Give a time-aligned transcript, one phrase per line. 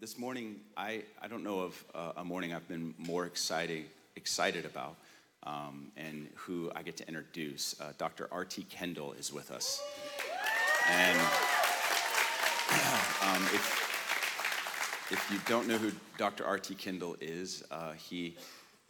[0.00, 4.64] this morning, I, I don't know of uh, a morning I've been more excited, excited
[4.64, 4.94] about
[5.42, 7.74] um, and who I get to introduce.
[7.80, 8.28] Uh, Dr.
[8.30, 8.64] R.T.
[8.70, 9.82] Kendall is with us.
[10.88, 11.18] And
[13.22, 16.46] um, if, if you don't know who Dr.
[16.46, 16.76] R.T.
[16.76, 18.36] Kendall is, uh, he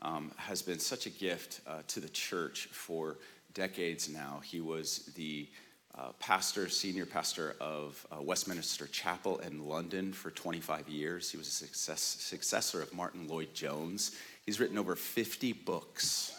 [0.02, 3.16] um, has been such a gift uh, to the church for
[3.54, 4.42] decades now.
[4.44, 5.48] He was the
[5.96, 11.30] uh, pastor, senior pastor of uh, Westminster Chapel in London for 25 years.
[11.30, 14.12] He was a success, successor of Martyn Lloyd-Jones.
[14.44, 16.34] He's written over 50 books.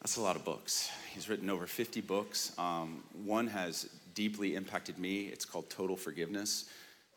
[0.00, 0.90] That's a lot of books.
[1.12, 2.52] He's written over 50 books.
[2.58, 5.26] Um, one has deeply impacted me.
[5.26, 6.68] It's called Total Forgiveness.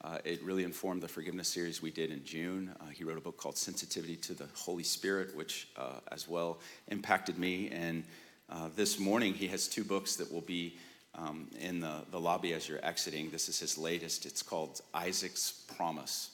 [0.04, 2.74] Uh, it really informed the forgiveness series we did in June.
[2.80, 6.60] Uh, he wrote a book called Sensitivity to the Holy Spirit, which uh, as well
[6.88, 7.70] impacted me.
[7.72, 8.04] And
[8.50, 10.78] uh, this morning, he has two books that will be
[11.16, 13.30] um, in the, the lobby as you're exiting.
[13.30, 14.26] This is his latest.
[14.26, 16.32] It's called Isaac's Promise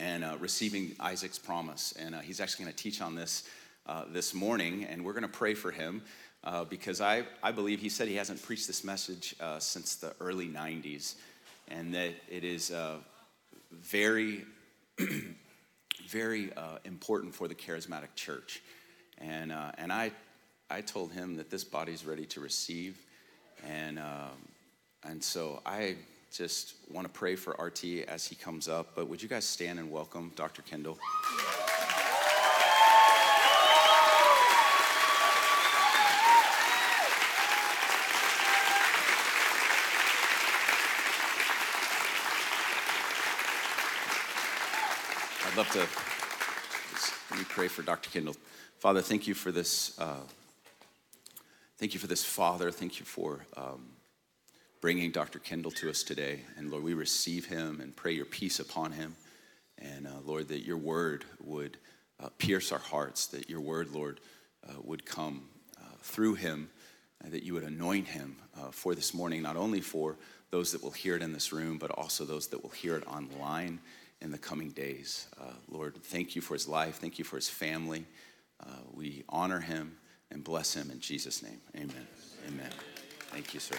[0.00, 1.94] and uh, Receiving Isaac's Promise.
[1.96, 3.48] And uh, he's actually going to teach on this
[3.86, 6.02] uh, this morning, and we're going to pray for him.
[6.44, 10.48] Uh, because I, I believe he said he hasn't preached this message since the early
[10.48, 11.14] 90s,
[11.68, 12.72] and that it is
[13.72, 14.44] very,
[16.08, 16.52] very
[16.84, 18.62] important for the charismatic church.
[19.18, 20.12] And, and I
[20.70, 22.98] I told him that this body's ready to receive.
[23.66, 24.36] And, um,
[25.02, 25.96] and so I
[26.30, 28.88] just want to pray for RT as he comes up.
[28.94, 30.60] But would you guys stand and welcome Dr.
[30.60, 30.98] Kendall?
[45.46, 45.78] I'd love to
[47.30, 48.10] let me pray for Dr.
[48.10, 48.36] Kendall.
[48.80, 50.20] Father, thank you for this uh,
[51.78, 52.72] Thank you for this, Father.
[52.72, 53.90] Thank you for um,
[54.80, 55.38] bringing Dr.
[55.38, 56.40] Kendall to us today.
[56.56, 59.14] And Lord, we receive him and pray your peace upon him.
[59.78, 61.76] And uh, Lord, that your word would
[62.20, 64.18] uh, pierce our hearts, that your word, Lord,
[64.68, 66.68] uh, would come uh, through him,
[67.24, 70.16] that you would anoint him uh, for this morning, not only for
[70.50, 73.06] those that will hear it in this room, but also those that will hear it
[73.06, 73.78] online
[74.20, 75.28] in the coming days.
[75.40, 76.96] Uh, Lord, thank you for his life.
[76.96, 78.04] Thank you for his family.
[78.92, 79.97] we honor him
[80.30, 81.60] and bless him in Jesus' name.
[81.76, 82.06] Amen.
[82.46, 82.70] Amen.
[83.30, 83.76] Thank you, sir.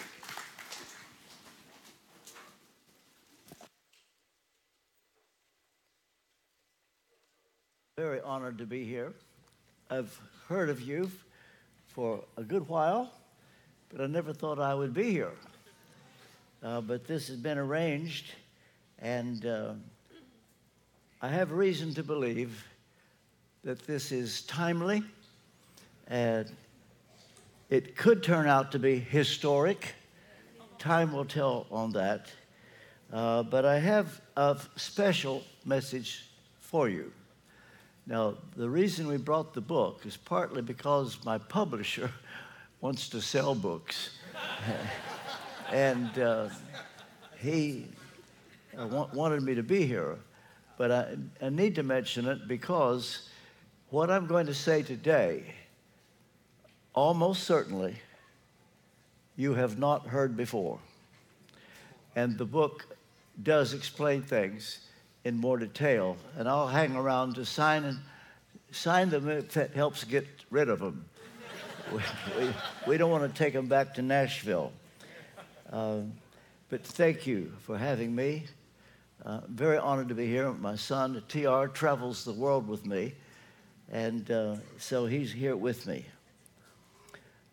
[7.96, 9.12] Very honored to be here.
[9.90, 10.18] I've
[10.48, 11.10] heard of you
[11.88, 13.12] for a good while,
[13.90, 15.32] but I never thought I would be here.
[16.62, 18.26] Uh, but this has been arranged,
[19.00, 19.72] and uh,
[21.20, 22.66] I have reason to believe
[23.64, 25.02] that this is timely
[26.10, 26.50] and
[27.70, 29.94] it could turn out to be historic.
[30.78, 32.26] Time will tell on that.
[33.12, 36.26] Uh, but I have a special message
[36.58, 37.12] for you.
[38.06, 42.10] Now, the reason we brought the book is partly because my publisher
[42.80, 44.18] wants to sell books.
[45.72, 46.48] and uh,
[47.38, 47.86] he
[48.76, 50.18] uh, wanted me to be here.
[50.76, 53.28] But I, I need to mention it because
[53.90, 55.54] what I'm going to say today
[56.94, 57.96] almost certainly
[59.36, 60.78] you have not heard before.
[62.16, 62.86] And the book
[63.42, 64.80] does explain things
[65.24, 66.16] in more detail.
[66.36, 67.98] And I'll hang around to sign, and,
[68.70, 71.04] sign them if that helps get rid of them.
[71.92, 72.00] we,
[72.38, 72.52] we,
[72.86, 74.72] we, don't want to take them back to Nashville.
[75.72, 76.12] Um,
[76.68, 78.44] but thank you for having me.
[79.24, 80.52] Uh, very honored to be here.
[80.52, 83.14] My son, TR, travels the world with me,
[83.90, 86.06] and uh, so he's here with me.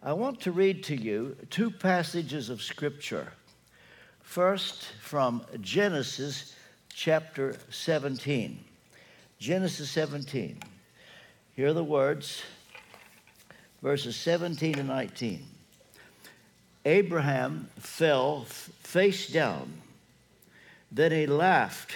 [0.03, 3.33] I want to read to you two passages of Scripture.
[4.21, 6.55] First, from Genesis
[6.93, 8.59] chapter 17.
[9.39, 10.59] Genesis 17.
[11.55, 12.43] Here are the words,
[13.81, 15.43] verses 17 and 19.
[16.85, 19.81] Abraham fell face down.
[20.91, 21.95] Then he laughed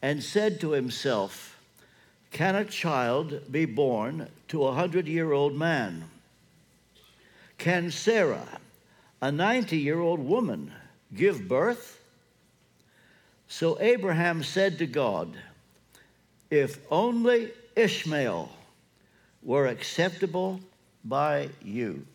[0.00, 1.60] and said to himself,
[2.30, 6.08] Can a child be born to a hundred year old man?
[7.58, 8.60] Can Sarah,
[9.20, 10.72] a 90 year old woman,
[11.14, 12.00] give birth?
[13.48, 15.36] So Abraham said to God,
[16.50, 18.50] If only Ishmael
[19.42, 20.60] were acceptable
[21.04, 22.06] by you.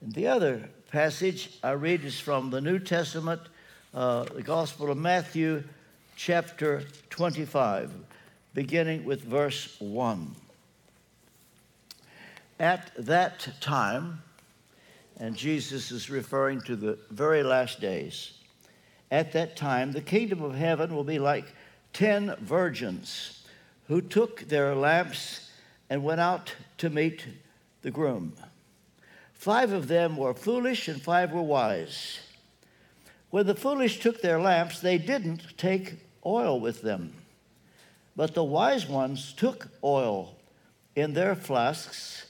[0.00, 3.40] And the other passage I read is from the New Testament,
[3.92, 5.64] uh, the Gospel of Matthew,
[6.16, 7.92] chapter 25,
[8.54, 10.34] beginning with verse 1.
[12.58, 14.22] At that time,
[15.16, 18.32] and Jesus is referring to the very last days,
[19.10, 21.46] at that time, the kingdom of heaven will be like
[21.92, 23.46] ten virgins
[23.86, 25.50] who took their lamps
[25.88, 27.26] and went out to meet
[27.82, 28.34] the groom.
[29.32, 32.18] Five of them were foolish and five were wise.
[33.30, 35.94] When the foolish took their lamps, they didn't take
[36.26, 37.14] oil with them.
[38.16, 40.34] But the wise ones took oil
[40.96, 42.24] in their flasks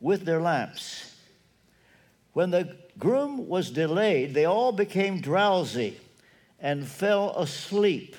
[0.00, 1.14] with their lamps.
[2.32, 5.98] When the groom was delayed, they all became drowsy
[6.58, 8.16] and fell asleep.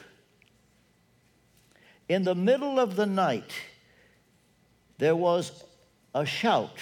[2.09, 3.53] In the middle of the night,
[4.97, 5.63] there was
[6.13, 6.77] a shout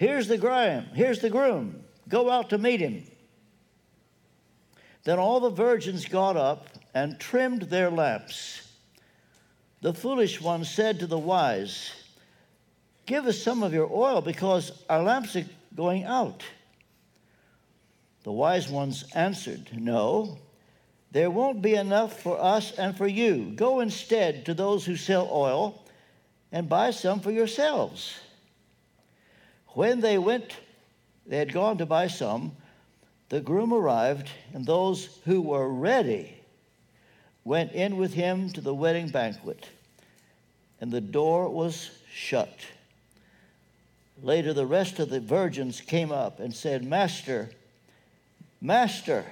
[0.00, 3.04] Here's the groom, here's the groom, go out to meet him.
[5.04, 8.66] Then all the virgins got up and trimmed their lamps.
[9.82, 11.92] The foolish one said to the wise,
[13.10, 16.44] Give us some of your oil because our lamps are going out.
[18.22, 20.38] The wise ones answered, No,
[21.10, 23.50] there won't be enough for us and for you.
[23.56, 25.82] Go instead to those who sell oil
[26.52, 28.14] and buy some for yourselves.
[29.70, 30.54] When they went,
[31.26, 32.54] they had gone to buy some,
[33.28, 36.36] the groom arrived, and those who were ready
[37.42, 39.68] went in with him to the wedding banquet,
[40.80, 42.54] and the door was shut.
[44.22, 47.50] Later, the rest of the virgins came up and said, Master,
[48.60, 49.24] Master,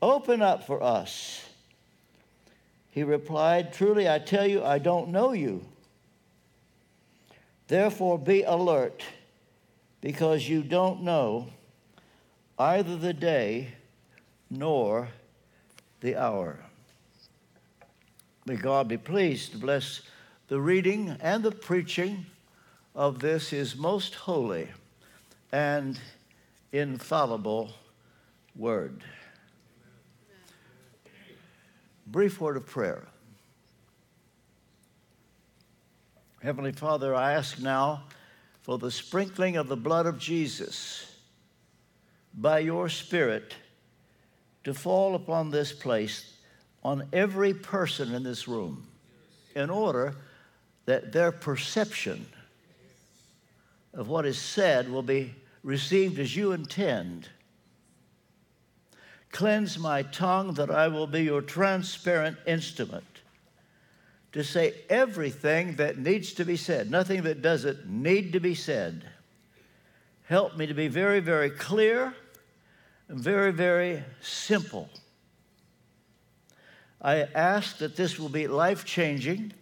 [0.00, 1.46] open up for us.
[2.90, 5.64] He replied, Truly, I tell you, I don't know you.
[7.68, 9.02] Therefore, be alert,
[10.00, 11.48] because you don't know
[12.58, 13.68] either the day
[14.50, 15.08] nor
[16.00, 16.58] the hour.
[18.44, 20.02] May God be pleased to bless
[20.48, 22.26] the reading and the preaching
[22.94, 24.68] of this, his most holy
[25.50, 25.98] and
[26.72, 27.70] infallible
[28.56, 29.02] word.
[32.06, 33.06] Brief word of prayer.
[36.42, 38.02] Heavenly Father, I ask now
[38.62, 41.06] for the sprinkling of the blood of Jesus
[42.34, 43.54] by your Spirit
[44.64, 46.36] to fall upon this place,
[46.84, 48.86] on every person in this room,
[49.54, 50.16] in order
[50.86, 52.26] that their perception
[53.94, 57.28] of what is said will be received as you intend.
[59.30, 63.04] Cleanse my tongue that I will be your transparent instrument
[64.32, 69.04] to say everything that needs to be said, nothing that doesn't need to be said.
[70.24, 72.14] Help me to be very, very clear
[73.08, 74.88] and very, very simple.
[77.00, 79.52] I ask that this will be life changing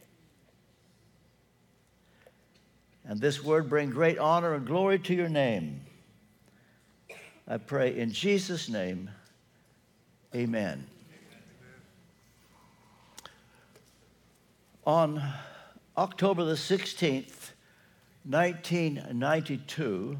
[3.10, 5.80] and this word bring great honor and glory to your name.
[7.48, 9.10] I pray in Jesus' name,
[10.32, 10.86] amen.
[14.86, 15.20] On
[15.96, 17.50] October the 16th,
[18.22, 20.16] 1992,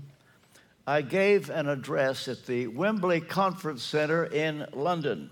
[0.85, 5.31] I gave an address at the Wembley Conference Center in London.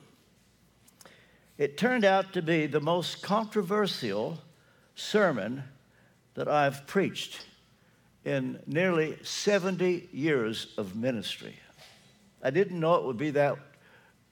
[1.56, 4.38] It turned out to be the most controversial
[4.94, 5.64] sermon
[6.34, 7.46] that I've preached
[8.28, 11.56] in nearly 70 years of ministry.
[12.42, 13.56] I didn't know it would be that,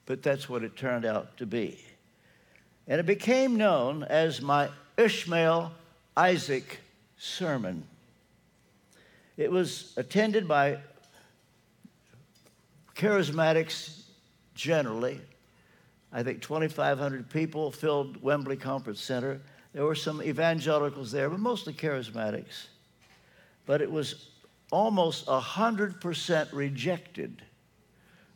[0.05, 1.83] but that's what it turned out to be.
[2.87, 5.71] And it became known as my Ishmael
[6.15, 6.79] Isaac
[7.17, 7.83] sermon.
[9.35, 10.77] It was attended by
[12.95, 14.03] charismatics
[14.53, 15.19] generally.
[16.13, 19.41] I think 2,500 people filled Wembley Conference Center.
[19.73, 22.67] There were some evangelicals there, but mostly charismatics.
[23.67, 24.29] But it was
[24.71, 27.43] almost 100% rejected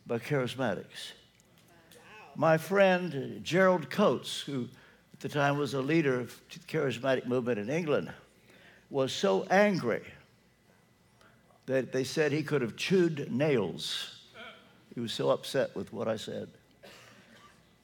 [0.06, 1.12] by charismatics.
[2.36, 4.68] My friend Gerald Coates, who
[5.12, 8.12] at the time was a leader of the charismatic movement in England,
[8.90, 10.02] was so angry
[11.66, 14.20] that they said he could have chewed nails.
[14.94, 16.48] He was so upset with what I said.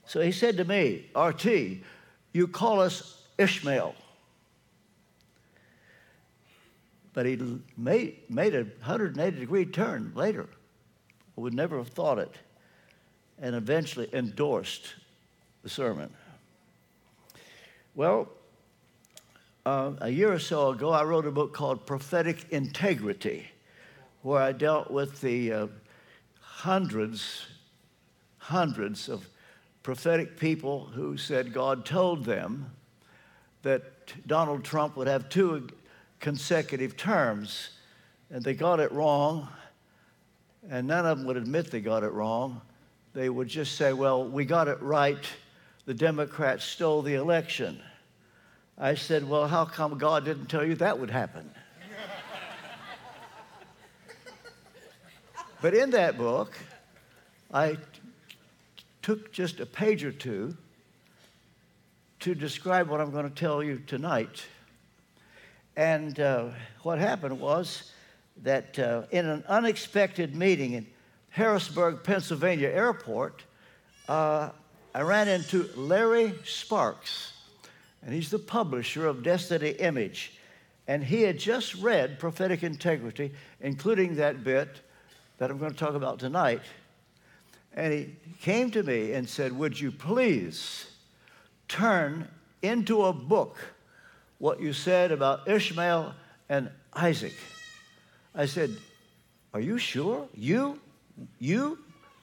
[0.07, 1.81] So he said to me, RT,
[2.33, 3.95] you call us Ishmael.
[7.19, 7.37] But he
[7.77, 10.47] made, made a 180 degree turn later.
[11.37, 12.33] I would never have thought it.
[13.43, 14.95] And eventually endorsed
[15.65, 16.15] the sermon.
[17.97, 18.29] Well,
[19.67, 23.51] uh, a year or so ago, I wrote a book called Prophetic Integrity,
[24.23, 25.67] where I dealt with the uh,
[26.39, 27.49] hundreds,
[28.39, 29.29] hundreds of
[29.83, 32.71] prophetic people who said God told them
[33.63, 33.83] that
[34.29, 35.67] Donald Trump would have two
[36.21, 37.71] consecutive terms,
[38.31, 39.49] and they got it wrong,
[40.69, 42.61] and none of them would admit they got it wrong,
[43.15, 45.25] they would just say, Well, we got it right.
[45.87, 47.81] The Democrats stole the election.
[48.77, 51.51] I said, Well, how come God didn't tell you that would happen?
[55.63, 56.57] but in that book,
[57.53, 57.81] I t-
[59.03, 60.57] took just a page or two
[62.21, 64.45] to describe what I'm going to tell you tonight.
[65.79, 66.49] And uh,
[66.83, 67.93] what happened was
[68.43, 70.89] that uh, in an unexpected meeting in
[71.31, 73.45] Harrisburg, Pennsylvania airport,
[74.09, 74.51] uh,
[74.93, 77.33] I ran into Larry Sparks,
[78.03, 80.33] and he's the publisher of Destiny Image.
[80.89, 83.31] And he had just read Prophetic Integrity,
[83.61, 84.81] including that bit
[85.37, 86.63] that I'm going to talk about tonight.
[87.73, 90.91] And he came to me and said, Would you please
[91.69, 92.27] turn
[92.63, 93.59] into a book
[94.39, 96.15] what you said about Ishmael
[96.49, 97.35] and Isaac?
[98.35, 98.77] I said,
[99.53, 100.29] Are you sure?
[100.35, 100.81] You?
[101.39, 101.79] You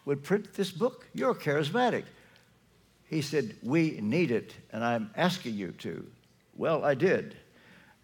[0.05, 1.07] would print this book?
[1.13, 2.03] You're charismatic.
[3.07, 6.05] He said, We need it, and I'm asking you to.
[6.55, 7.35] Well, I did.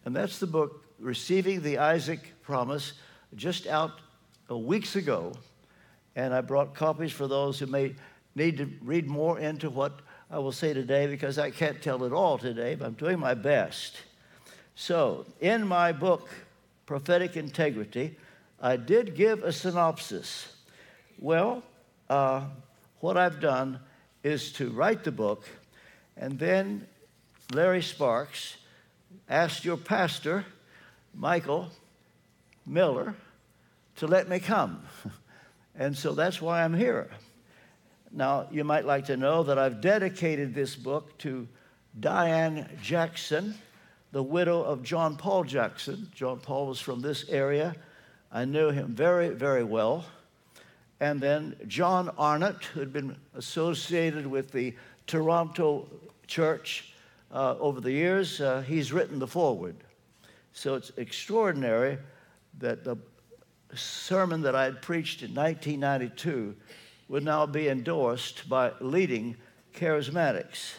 [0.06, 2.94] And that's the book, Receiving the Isaac Promise,
[3.36, 3.92] just out
[4.50, 5.34] weeks ago.
[6.16, 7.96] And I brought copies for those who may
[8.36, 10.02] need to read more into what
[10.32, 13.34] I will say today because I can't tell it all today, but I'm doing my
[13.34, 13.98] best.
[14.76, 16.30] So, in my book,
[16.86, 18.16] Prophetic Integrity,
[18.62, 20.56] I did give a synopsis.
[21.20, 21.64] Well,
[22.10, 22.46] uh,
[23.02, 23.82] what I've done
[24.24, 25.50] is to write the book,
[26.16, 26.88] and then
[27.52, 28.56] Larry Sparks
[29.28, 30.46] asked your pastor,
[31.14, 31.70] Michael
[32.66, 33.16] Miller,
[33.98, 34.84] to let me come.
[35.74, 37.10] And so that's why I'm here.
[38.12, 41.48] Now, you might like to know that I've dedicated this book to
[42.00, 43.56] Diane Jackson,
[44.12, 46.10] the widow of John Paul Jackson.
[46.14, 47.76] John Paul was from this area.
[48.32, 50.06] I knew him very, very well
[51.02, 54.76] and then John Arnott, who had been associated with the
[55.08, 55.90] Toronto
[56.28, 56.94] church
[57.32, 59.76] uh, over the years, uh, he's written the foreword.
[60.54, 61.98] So it's extraordinary
[62.60, 62.98] that the
[63.74, 66.56] sermon that I had preached in 1992
[67.12, 69.36] would now be endorsed by leading
[69.76, 70.76] charismatics.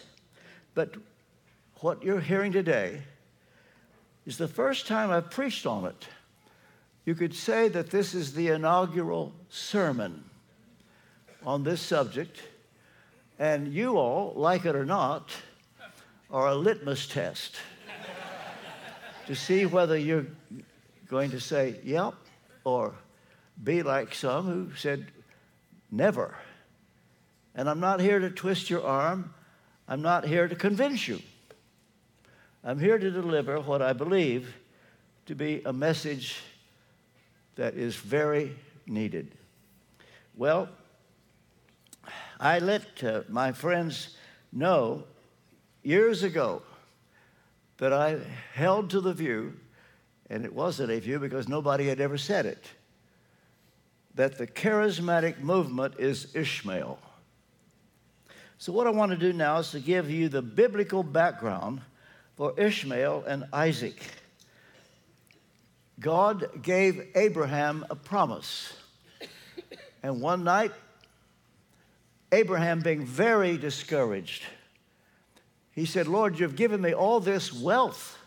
[0.75, 0.95] But
[1.81, 3.03] what you're hearing today
[4.25, 6.09] is the first time I've preached on it.
[7.05, 10.25] You could say that this is the inaugural sermon
[11.45, 12.41] on this subject,
[13.39, 15.29] and you all, like it or not,
[16.31, 17.57] are a litmus test
[19.27, 20.29] to see whether you're
[21.09, 22.15] going to say, yep,
[22.65, 22.95] or
[23.63, 25.09] be like some who said,
[25.93, 26.35] never.
[27.55, 29.33] And I'm not here to twist your arm.
[29.87, 31.21] I'm not here to convince you.
[32.65, 34.55] I'm here to deliver what I believe
[35.27, 36.41] to be a message
[37.57, 38.57] that is very
[38.87, 39.33] needed.
[40.35, 40.69] Well,
[42.41, 44.17] I let uh, my friends
[44.53, 45.05] know
[45.83, 46.63] years ago
[47.79, 48.19] that I
[48.55, 49.55] held to the view,
[50.31, 52.65] and it wasn't a view because nobody had ever said it,
[54.15, 56.99] that the charismatic movement is Ishmael.
[58.59, 61.81] So, what I want to do now is to give you the biblical background
[62.37, 64.01] for Ishmael and Isaac.
[65.99, 68.73] God gave Abraham a promise.
[70.03, 70.73] And one night,
[72.33, 74.43] Abraham, being very discouraged,
[75.73, 78.19] he said, Lord, you've given me all this wealth.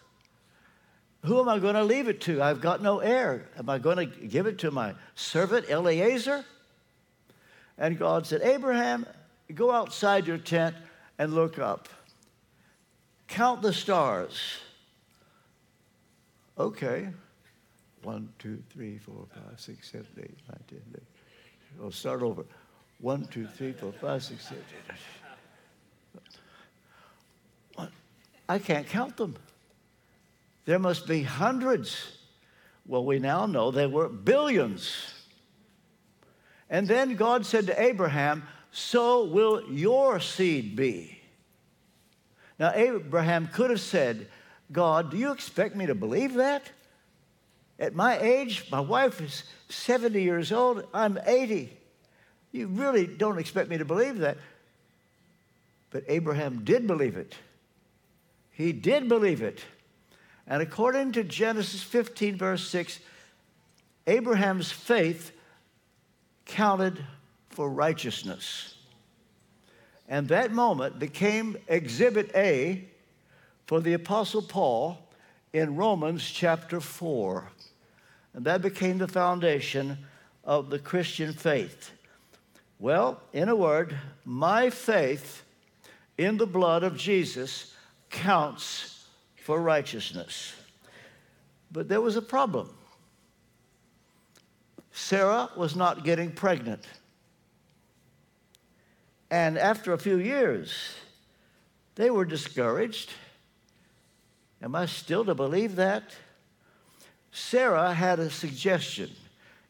[1.25, 2.41] Who am I going to leave it to?
[2.41, 3.45] I've got no heir.
[3.57, 6.45] Am I going to give it to my servant Eliezer?
[7.77, 9.07] And God said, Abraham,
[9.53, 10.75] go outside your tent
[11.17, 11.89] and look up.
[13.27, 14.39] Count the stars.
[16.59, 17.09] Okay.
[18.03, 21.01] One, two, three, four, five, six, seven, eight, nine, ten.
[21.81, 22.45] I'll start over.
[22.99, 26.21] One, two, three, four, five, six, seven, eight.
[27.73, 27.91] One.
[28.47, 29.35] I can't count them.
[30.65, 32.17] There must be hundreds.
[32.85, 35.13] Well, we now know there were billions.
[36.69, 41.19] And then God said to Abraham, So will your seed be.
[42.57, 44.27] Now, Abraham could have said,
[44.71, 46.63] God, do you expect me to believe that?
[47.77, 51.71] At my age, my wife is 70 years old, I'm 80.
[52.51, 54.37] You really don't expect me to believe that.
[55.89, 57.35] But Abraham did believe it.
[58.51, 59.61] He did believe it.
[60.47, 62.99] And according to Genesis 15, verse 6,
[64.07, 65.31] Abraham's faith
[66.45, 67.03] counted
[67.49, 68.75] for righteousness.
[70.07, 72.85] And that moment became exhibit A
[73.65, 74.99] for the Apostle Paul
[75.51, 77.49] in Romans chapter 4.
[78.33, 79.97] And that became the foundation
[80.43, 81.91] of the Christian faith.
[82.77, 85.43] Well, in a word, my faith
[86.17, 87.73] in the blood of Jesus
[88.11, 88.94] counts
[89.45, 90.55] for righteousness.
[91.71, 92.67] But there was a problem.
[94.91, 96.83] Sarah was not getting pregnant.
[99.29, 100.95] And after a few years,
[101.93, 103.11] they were discouraged.
[104.63, 106.15] Am I still to believe that?
[107.31, 109.11] Sarah had a suggestion.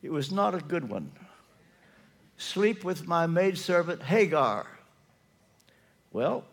[0.01, 1.11] It was not a good one.
[2.37, 4.67] Sleep with my maidservant Hagar.
[6.13, 6.45] Well,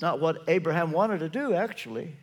[0.00, 2.16] not what Abraham wanted to do, actually.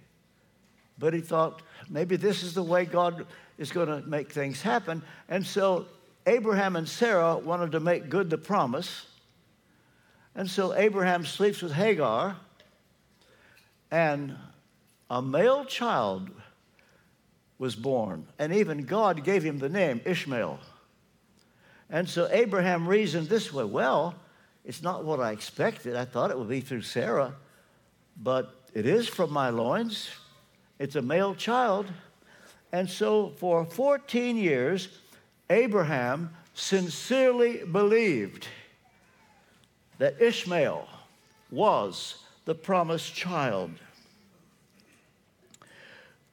[0.97, 3.25] But he thought, maybe this is the way God
[3.57, 5.03] is going to make things happen.
[5.29, 5.85] And so
[6.25, 9.05] Abraham and Sarah wanted to make good the promise.
[10.35, 12.35] And so Abraham sleeps with Hagar,
[13.89, 14.35] and
[15.09, 16.29] a male child
[17.57, 18.27] was born.
[18.37, 20.59] And even God gave him the name Ishmael.
[21.89, 24.15] And so Abraham reasoned this way well,
[24.65, 25.95] it's not what I expected.
[25.95, 27.33] I thought it would be through Sarah,
[28.21, 30.09] but it is from my loins.
[30.79, 31.87] It's a male child.
[32.71, 34.89] And so for 14 years,
[35.49, 38.47] Abraham sincerely believed
[39.97, 40.87] that Ishmael
[41.49, 43.71] was the promised child.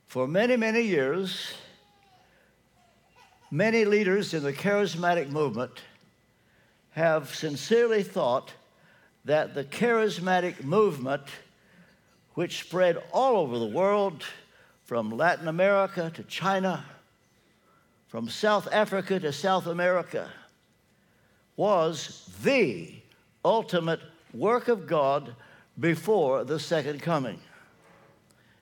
[0.06, 1.54] For many, many years,
[3.50, 5.82] many leaders in the charismatic movement
[6.90, 8.52] have sincerely thought
[9.24, 11.22] that the charismatic movement,
[12.34, 14.24] which spread all over the world,
[14.84, 16.84] from Latin America to China,
[18.08, 20.28] from South Africa to South America,
[21.56, 22.92] was the
[23.44, 24.00] ultimate
[24.32, 25.34] work of God
[25.78, 27.40] before the second coming.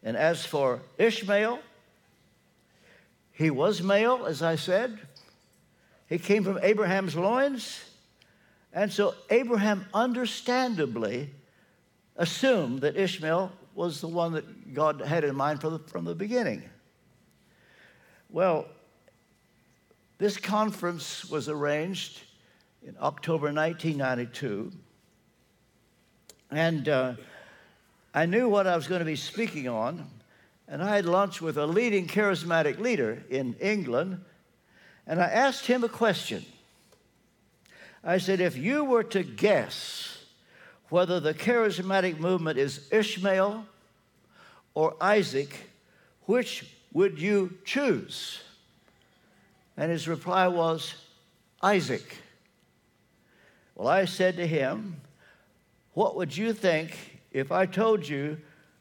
[0.03, 1.61] And as for Ishmael,
[3.33, 4.99] he was male, as I said.
[6.09, 7.83] He came from Abraham's loins.
[8.73, 11.31] And so Abraham understandably
[12.17, 16.63] assumed that Ishmael was the one that God had in mind the, from the beginning.
[18.31, 18.67] Well,
[20.19, 22.21] this conference was arranged
[22.87, 24.73] in October 1992.
[26.51, 27.15] And uh,
[28.15, 30.07] I knew what I was going to be speaking on.
[30.69, 34.21] And I had lunch with a leading charismatic leader in England.
[35.07, 36.45] And I asked him a question.
[38.05, 40.12] I said, if you were to guess
[40.93, 43.65] whether the charismatic movement is Ishmael
[44.75, 45.71] or Isaac,
[46.27, 48.43] which would you choose?
[49.75, 50.95] And his reply was,
[51.63, 52.19] Isaac.
[53.75, 54.97] Well, I said to him,
[55.95, 58.37] What would you think if I told you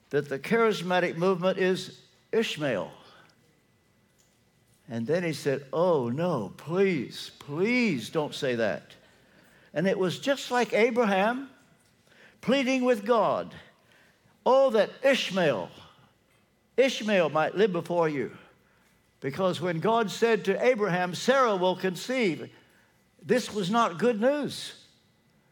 [0.10, 2.02] that the charismatic movement is
[2.34, 2.92] Ishmael?
[4.90, 8.84] And then he said, Oh, no, please, please don't say that.
[9.74, 11.48] And it was just like Abraham
[12.42, 13.54] pleading with God.
[14.46, 15.70] Oh, that Ishmael,
[16.78, 18.32] Ishmael might live before you.
[19.20, 22.50] Because when God said to Abraham, Sarah will conceive,
[23.24, 24.74] this was not good news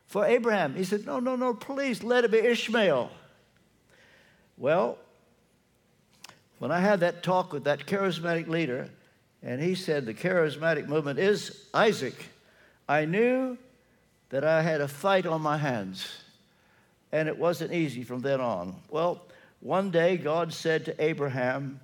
[0.07, 0.75] for Abraham.
[0.75, 3.11] He said, No, no, no, please let it be Ishmael.
[4.57, 4.97] Well,
[6.57, 8.89] when I had that talk with that charismatic leader,
[9.41, 12.25] and he said the charismatic movement is Isaac,
[12.87, 13.57] I knew
[14.29, 16.07] that I had a fight on my hands,
[17.11, 18.75] and it wasn't easy from then on.
[18.89, 19.21] Well,
[19.61, 21.79] one day God said to Abraham,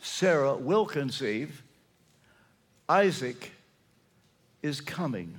[0.00, 1.62] Sarah will conceive,
[2.88, 3.52] Isaac
[4.62, 5.34] is coming.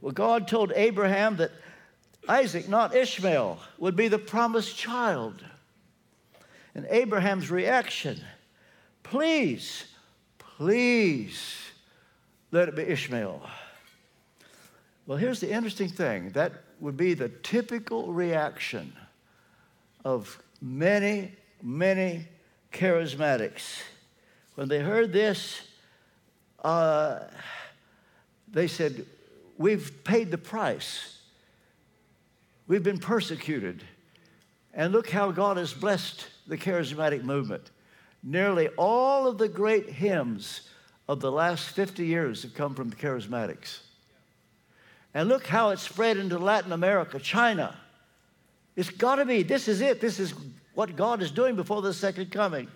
[0.00, 1.50] Well, God told Abraham that
[2.28, 5.44] Isaac, not Ishmael, would be the promised child.
[6.74, 8.20] And Abraham's reaction,
[9.02, 9.84] please,
[10.38, 11.56] please
[12.50, 13.42] let it be Ishmael.
[15.06, 18.92] Well, here's the interesting thing that would be the typical reaction
[20.04, 22.26] of many, many
[22.72, 23.82] charismatics.
[24.56, 25.62] When they heard this,
[26.64, 27.20] uh,
[28.50, 29.06] they said,
[29.58, 31.18] We've paid the price.
[32.66, 33.84] We've been persecuted.
[34.74, 37.70] And look how God has blessed the charismatic movement.
[38.22, 40.68] Nearly all of the great hymns
[41.08, 43.78] of the last 50 years have come from the charismatics.
[45.16, 47.74] And look how it spread into Latin America, China.
[48.76, 49.98] It's got to be, this is it.
[49.98, 50.34] This is
[50.74, 52.68] what God is doing before the second coming.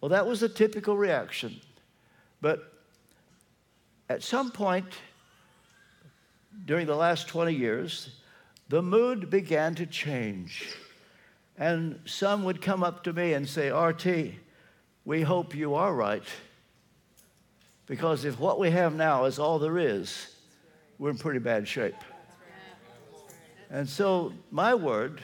[0.00, 1.60] Well, that was a typical reaction.
[2.40, 2.72] But
[4.08, 4.86] at some point
[6.66, 8.20] during the last 20 years,
[8.68, 10.68] the mood began to change.
[11.58, 14.34] And some would come up to me and say, RT,
[15.04, 16.22] we hope you are right.
[17.86, 20.31] Because if what we have now is all there is,
[21.02, 21.96] we're in pretty bad shape.
[23.70, 25.20] And so, my word,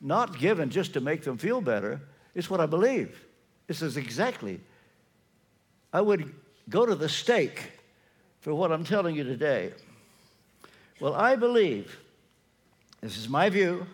[0.00, 2.00] not given just to make them feel better,
[2.34, 3.24] is what I believe.
[3.68, 4.58] This is exactly.
[5.92, 6.34] I would
[6.68, 7.62] go to the stake
[8.40, 9.72] for what I'm telling you today.
[10.98, 11.96] Well, I believe,
[13.00, 13.86] this is my view,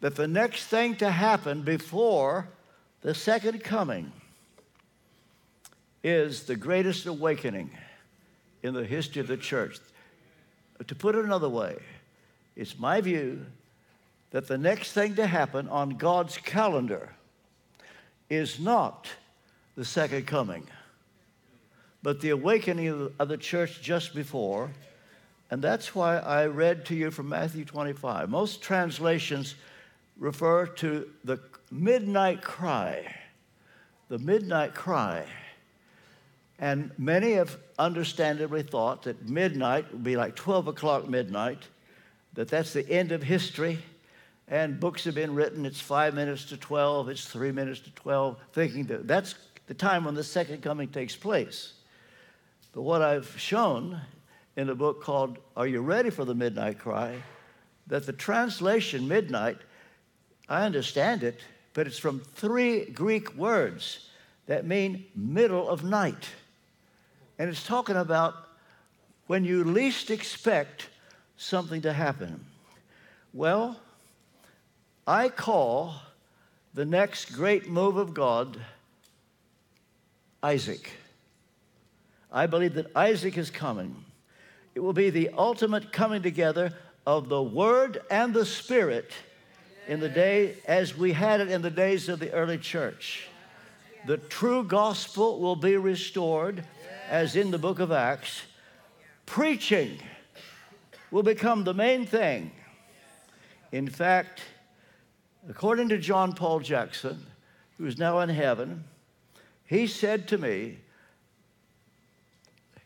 [0.00, 2.48] that the next thing to happen before
[3.02, 4.10] the second coming
[6.02, 7.68] is the greatest awakening
[8.62, 9.78] in the history of the church.
[10.84, 11.76] To put it another way,
[12.54, 13.46] it's my view
[14.30, 17.10] that the next thing to happen on God's calendar
[18.28, 19.08] is not
[19.76, 20.66] the second coming,
[22.02, 24.70] but the awakening of the church just before.
[25.50, 28.28] And that's why I read to you from Matthew 25.
[28.28, 29.54] Most translations
[30.18, 31.38] refer to the
[31.70, 33.14] midnight cry.
[34.08, 35.24] The midnight cry.
[36.58, 41.62] And many have understandably thought that midnight would be like 12 o'clock midnight,
[42.34, 43.78] that that's the end of history.
[44.48, 48.38] And books have been written, it's five minutes to 12, it's three minutes to 12,
[48.52, 49.34] thinking that that's
[49.66, 51.72] the time when the second coming takes place.
[52.72, 54.00] But what I've shown
[54.56, 57.16] in a book called Are You Ready for the Midnight Cry?
[57.86, 59.58] that the translation midnight,
[60.48, 61.40] I understand it,
[61.72, 64.08] but it's from three Greek words
[64.46, 66.28] that mean middle of night.
[67.38, 68.34] And it's talking about
[69.26, 70.88] when you least expect
[71.36, 72.44] something to happen.
[73.34, 73.78] Well,
[75.06, 75.94] I call
[76.74, 78.58] the next great move of God
[80.42, 80.90] Isaac.
[82.32, 84.04] I believe that Isaac is coming.
[84.74, 86.72] It will be the ultimate coming together
[87.06, 89.10] of the Word and the Spirit
[89.88, 93.28] in the day as we had it in the days of the early church.
[94.06, 96.64] The true gospel will be restored
[97.08, 98.42] as in the book of Acts.
[99.26, 99.98] Preaching
[101.10, 102.52] will become the main thing.
[103.72, 104.42] In fact,
[105.48, 107.26] according to John Paul Jackson,
[107.78, 108.84] who is now in heaven,
[109.64, 110.78] he said to me,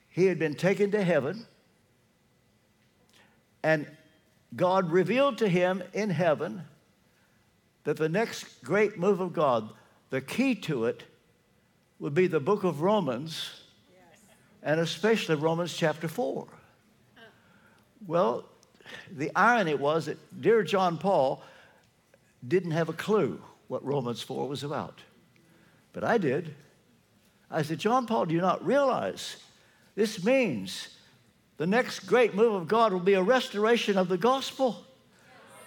[0.08, 1.46] he had been taken to heaven,
[3.62, 3.86] and
[4.56, 6.62] God revealed to him in heaven
[7.84, 9.70] that the next great move of God,
[10.10, 11.04] the key to it,
[11.98, 13.59] would be the book of Romans,
[14.62, 16.46] and especially Romans chapter 4.
[18.06, 18.44] Well,
[19.10, 21.42] the irony was that dear John Paul
[22.46, 25.00] didn't have a clue what Romans 4 was about.
[25.92, 26.54] But I did.
[27.50, 29.36] I said, John Paul, do you not realize
[29.94, 30.96] this means
[31.56, 34.84] the next great move of God will be a restoration of the gospel?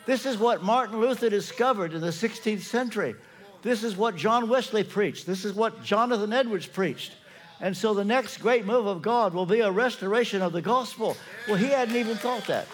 [0.06, 3.16] This is what Martin Luther discovered in the 16th century.
[3.62, 5.26] This is what John Wesley preached.
[5.26, 7.14] This is what Jonathan Edwards preached.
[7.62, 11.16] And so the next great move of God will be a restoration of the gospel.
[11.48, 12.68] Well, he hadn't even thought that.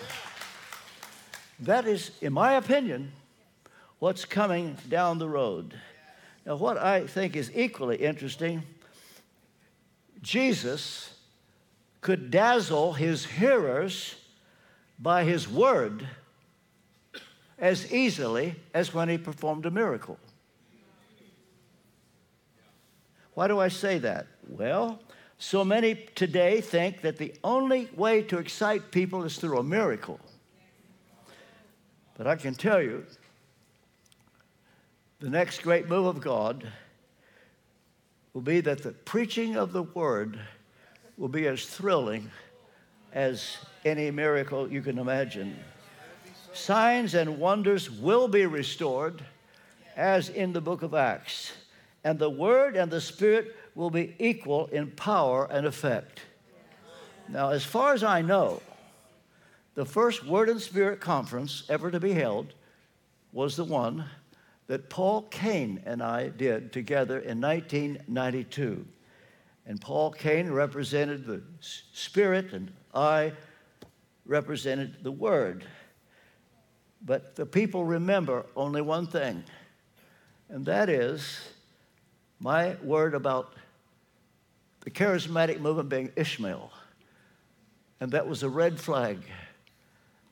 [1.60, 3.12] That is, in my opinion,
[4.00, 5.76] what's coming down the road.
[6.46, 8.64] Now, what I think is equally interesting
[10.22, 11.14] Jesus
[12.02, 14.16] could dazzle his hearers
[14.98, 16.08] by his word
[17.58, 20.18] as easily as when he performed a miracle.
[23.34, 24.28] Why do I say that?
[24.50, 25.00] Well,
[25.38, 30.20] so many today think that the only way to excite people is through a miracle.
[32.18, 33.06] But I can tell you,
[35.20, 36.68] the next great move of God
[38.34, 40.40] will be that the preaching of the word
[41.18, 42.30] will be as thrilling
[43.14, 45.58] as any miracle you can imagine.
[46.54, 49.24] Signs and wonders will be restored
[49.96, 51.54] as in the book of Acts,
[52.04, 56.20] and the word and the spirit will be equal in power and effect.
[57.30, 58.62] Now, as far as I know,
[59.74, 62.54] the first Word and Spirit conference ever to be held
[63.32, 64.04] was the one
[64.68, 68.86] that Paul Cain and I did together in 1992.
[69.66, 71.42] And Paul Cain represented the
[71.94, 73.32] Spirit, and I
[74.26, 75.64] represented the Word.
[77.02, 79.42] But the people remember only one thing,
[80.50, 81.40] and that is
[82.42, 83.54] my word about
[84.90, 86.72] the charismatic movement being Ishmael.
[88.00, 89.20] And that was a red flag.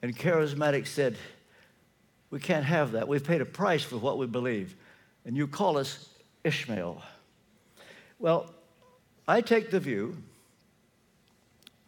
[0.01, 1.15] And charismatic said,
[2.31, 3.07] We can't have that.
[3.07, 4.75] We've paid a price for what we believe.
[5.25, 6.09] And you call us
[6.43, 7.03] Ishmael.
[8.17, 8.49] Well,
[9.27, 10.17] I take the view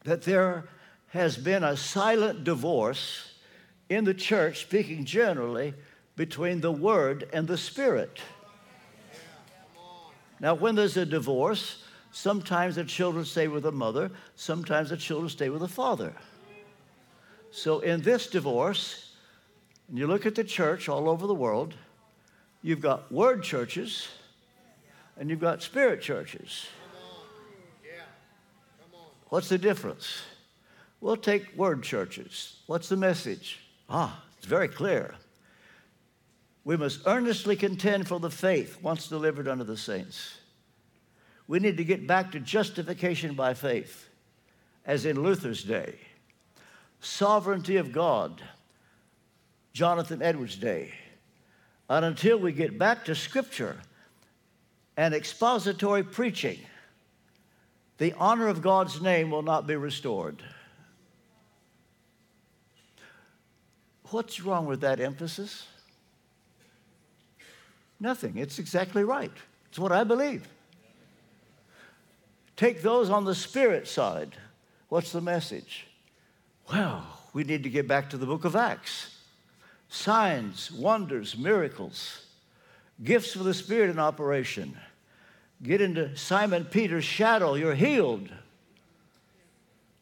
[0.03, 0.65] that there
[1.07, 3.33] has been a silent divorce
[3.89, 5.73] in the church, speaking generally,
[6.15, 8.19] between the Word and the Spirit.
[10.39, 15.29] Now, when there's a divorce, Sometimes the children stay with the mother, sometimes the children
[15.29, 16.13] stay with the father.
[17.51, 19.13] So in this divorce,
[19.87, 21.73] and you look at the church all over the world,
[22.61, 24.07] you've got word churches
[25.17, 26.67] and you've got spirit churches.
[29.29, 30.23] What's the difference?
[31.01, 32.57] We'll take word churches.
[32.65, 33.59] What's the message?
[33.89, 35.15] Ah, it's very clear.
[36.63, 40.38] We must earnestly contend for the faith once delivered unto the saints.
[41.49, 44.07] We need to get back to justification by faith,
[44.85, 45.95] as in Luther's day.
[46.99, 48.39] Sovereignty of God,
[49.73, 50.93] Jonathan Edwards' day.
[51.89, 53.77] And until we get back to Scripture
[54.95, 56.59] and expository preaching,
[57.97, 60.43] the honor of God's name will not be restored.
[64.11, 65.65] What's wrong with that emphasis?
[67.99, 68.37] Nothing.
[68.37, 69.33] It's exactly right.
[69.69, 70.47] It's what I believe.
[72.59, 74.35] Take those on the spirit side.
[74.89, 75.87] What's the message?
[76.69, 79.15] Well, we need to get back to the book of Acts.
[79.87, 82.25] Signs, wonders, miracles,
[83.01, 84.77] gifts for the Spirit in operation.
[85.63, 88.27] Get into Simon Peter's shadow, you're healed.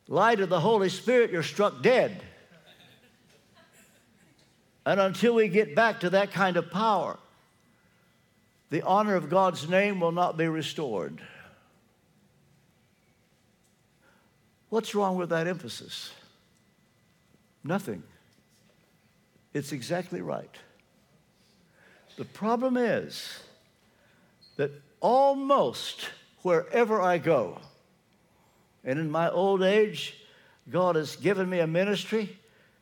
[0.07, 2.23] Light of the Holy Spirit, you're struck dead.
[4.83, 7.19] And until we get back to that kind of power,
[8.71, 11.21] the honor of God's name will not be restored.
[14.69, 16.11] What's wrong with that emphasis?
[17.63, 18.03] Nothing.
[19.53, 20.55] It's exactly right.
[22.17, 23.39] The problem is
[24.57, 26.09] that almost
[26.41, 27.59] wherever I go,
[28.83, 30.15] and in my old age,
[30.69, 32.37] God has given me a ministry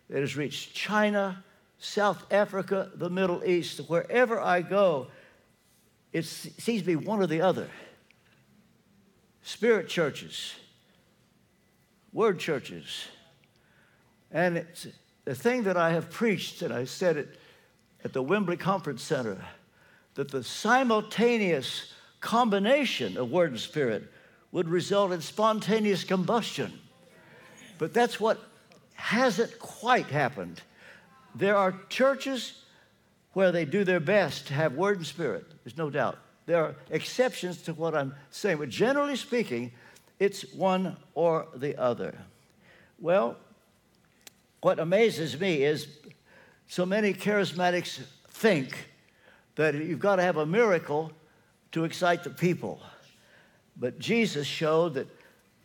[0.10, 1.44] that has reached China,
[1.80, 3.80] South Africa, the Middle East.
[3.88, 5.08] Wherever I go,
[6.14, 7.70] it seems to be one or the other.
[9.42, 10.56] Spirit churches,
[12.16, 13.06] word churches.
[14.32, 14.88] And it's
[15.26, 17.40] the thing that I have preached, and I said it
[18.06, 19.38] at the Wembley Conference Center,
[20.14, 24.10] that the simultaneous combination of word and spirit
[24.54, 26.72] would result in spontaneous combustion.
[27.78, 28.40] But that's what
[28.94, 30.62] hasn't quite happened.
[31.36, 32.64] There are churches
[33.34, 35.46] where they do their best to have word and spirit.
[35.66, 36.18] There's no doubt.
[36.46, 39.74] There are exceptions to what I'm saying, but generally speaking,
[40.20, 42.16] it's one or the other.
[43.00, 43.38] Well,
[44.62, 45.88] what amazes me is
[46.68, 48.90] so many charismatics think
[49.56, 51.12] that you've got to have a miracle
[51.72, 52.82] to excite the people.
[53.78, 55.08] But Jesus showed that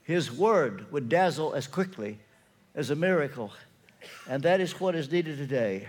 [0.02, 2.18] his word would dazzle as quickly
[2.74, 3.52] as a miracle.
[4.28, 5.88] And that is what is needed today.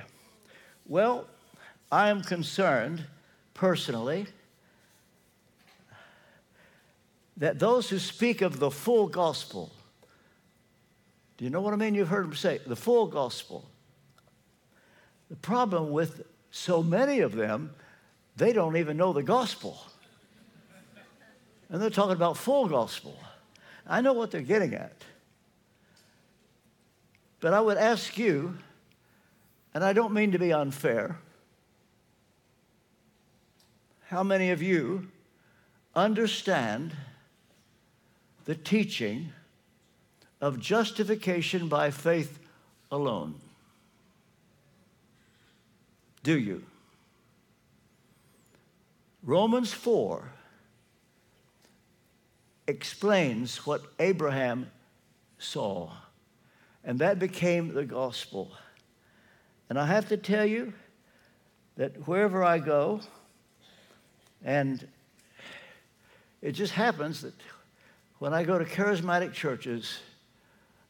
[0.88, 1.28] Well,
[1.92, 3.06] I am concerned
[3.54, 4.28] personally
[7.38, 9.72] that those who speak of the full gospel,
[11.38, 11.96] do you know what I mean?
[11.96, 13.66] You've heard them say the full gospel.
[15.30, 17.74] The problem with so many of them,
[18.36, 19.78] they don't even know the gospel.
[21.70, 23.18] And they're talking about full gospel.
[23.88, 24.94] I know what they're getting at.
[27.40, 28.58] But I would ask you,
[29.74, 31.18] and I don't mean to be unfair,
[34.08, 35.08] how many of you
[35.96, 36.94] understand
[38.46, 39.30] the teaching
[40.40, 42.40] of justification by faith
[42.92, 43.36] alone?
[46.24, 46.64] Do you?
[49.24, 50.32] Romans 4
[52.68, 54.72] explains what Abraham
[55.38, 55.92] saw,
[56.84, 58.52] and that became the gospel.
[59.70, 60.74] And I have to tell you
[61.78, 63.02] that wherever I go,
[64.44, 64.88] and
[66.42, 67.34] it just happens that
[68.22, 69.98] when I go to charismatic churches,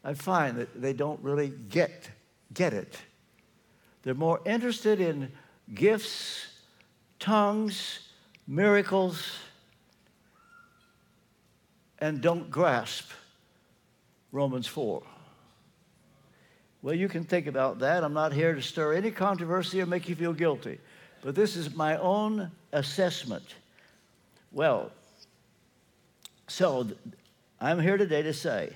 [0.03, 2.09] I find that they don't really get,
[2.53, 2.97] get it.
[4.03, 5.31] They're more interested in
[5.73, 6.45] gifts,
[7.19, 8.09] tongues,
[8.45, 9.31] miracles,
[11.99, 13.11] and don't grasp
[14.33, 15.01] Romans 4.
[16.81, 18.03] Well, you can think about that.
[18.03, 20.79] I'm not here to stir any controversy or make you feel guilty.
[21.21, 23.55] But this is my own assessment.
[24.51, 24.91] Well,
[26.49, 26.85] so
[27.63, 28.73] I'm here today to say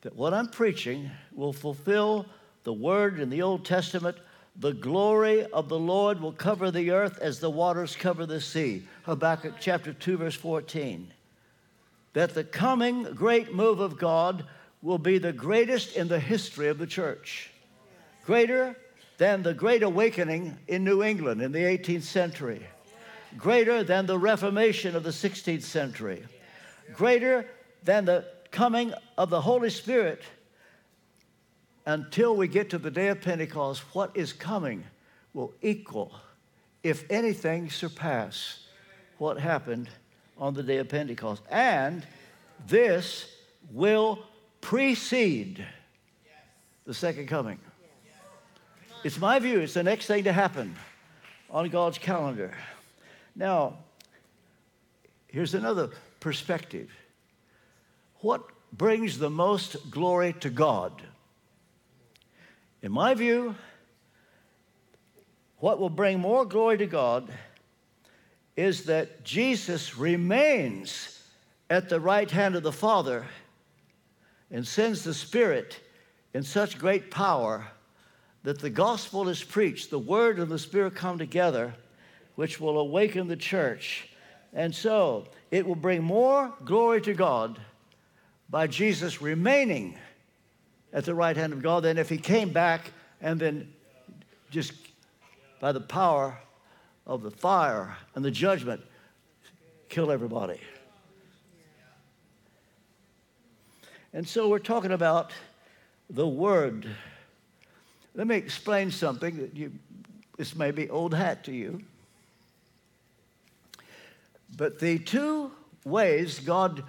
[0.00, 2.26] that what I'm preaching will fulfill
[2.64, 4.16] the word in the Old Testament
[4.56, 8.82] the glory of the Lord will cover the earth as the waters cover the sea.
[9.04, 11.12] Habakkuk chapter 2, verse 14.
[12.14, 14.46] That the coming great move of God
[14.82, 17.52] will be the greatest in the history of the church.
[18.24, 18.76] Greater
[19.16, 22.66] than the Great Awakening in New England in the 18th century,
[23.38, 26.24] greater than the Reformation of the 16th century,
[26.92, 27.46] greater
[27.84, 30.22] than the coming of the Holy Spirit
[31.86, 34.84] until we get to the day of Pentecost, what is coming
[35.34, 36.12] will equal,
[36.82, 38.60] if anything, surpass
[39.18, 39.88] what happened
[40.38, 41.42] on the day of Pentecost.
[41.50, 42.06] And
[42.66, 43.34] this
[43.72, 44.20] will
[44.60, 45.64] precede
[46.84, 47.58] the second coming.
[49.04, 50.76] It's my view, it's the next thing to happen
[51.50, 52.54] on God's calendar.
[53.34, 53.78] Now,
[55.26, 55.90] here's another
[56.20, 56.90] perspective.
[58.22, 61.02] What brings the most glory to God?
[62.80, 63.56] In my view,
[65.58, 67.28] what will bring more glory to God
[68.56, 71.26] is that Jesus remains
[71.68, 73.26] at the right hand of the Father
[74.52, 75.80] and sends the Spirit
[76.32, 77.66] in such great power
[78.44, 81.74] that the gospel is preached, the word and the spirit come together,
[82.36, 84.08] which will awaken the church.
[84.52, 87.60] And so it will bring more glory to God
[88.52, 89.96] by Jesus remaining
[90.92, 93.72] at the right hand of God than if he came back and then
[94.50, 94.74] just
[95.58, 96.38] by the power
[97.06, 98.82] of the fire and the judgment
[99.88, 100.60] kill everybody.
[104.12, 105.32] And so we're talking about
[106.10, 106.86] the Word.
[108.14, 109.72] Let me explain something that you,
[110.36, 111.80] this may be old hat to you.
[114.58, 115.52] But the two
[115.86, 116.84] ways God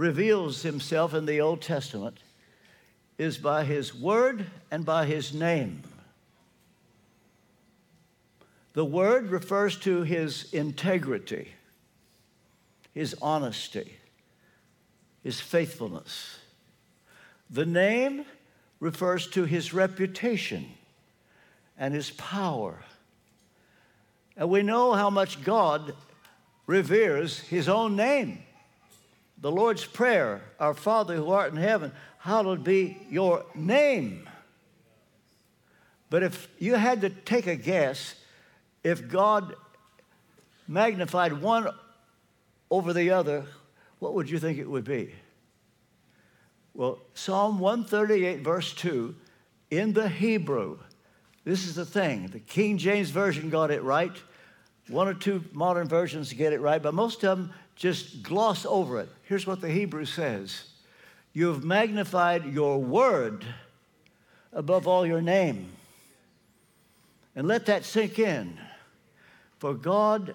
[0.00, 2.16] reveals himself in the Old Testament
[3.18, 5.82] is by his word and by his name.
[8.72, 11.52] The word refers to his integrity,
[12.94, 13.98] his honesty,
[15.22, 16.38] his faithfulness.
[17.50, 18.24] The name
[18.80, 20.64] refers to his reputation
[21.76, 22.82] and his power.
[24.34, 25.94] And we know how much God
[26.66, 28.44] reveres his own name.
[29.40, 34.28] The Lord's Prayer, Our Father who art in heaven, hallowed be your name.
[36.10, 38.16] But if you had to take a guess,
[38.84, 39.54] if God
[40.68, 41.68] magnified one
[42.70, 43.46] over the other,
[43.98, 45.14] what would you think it would be?
[46.74, 49.14] Well, Psalm 138, verse 2,
[49.70, 50.78] in the Hebrew,
[51.44, 52.28] this is the thing.
[52.28, 54.12] The King James Version got it right.
[54.88, 59.00] One or two modern versions get it right, but most of them just gloss over
[59.00, 59.08] it.
[59.22, 60.64] Here's what the Hebrew says
[61.32, 63.44] You have magnified your word
[64.52, 65.72] above all your name.
[67.34, 68.58] And let that sink in.
[69.58, 70.34] For God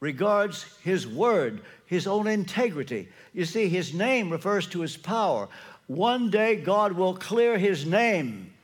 [0.00, 3.08] regards his word, his own integrity.
[3.34, 5.48] You see, his name refers to his power.
[5.88, 8.54] One day God will clear his name.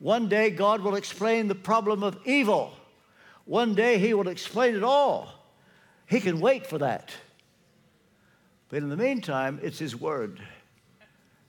[0.00, 2.74] One day God will explain the problem of evil.
[3.46, 5.28] One day he will explain it all.
[6.06, 7.14] He can wait for that.
[8.74, 10.40] But in the meantime, it's his word.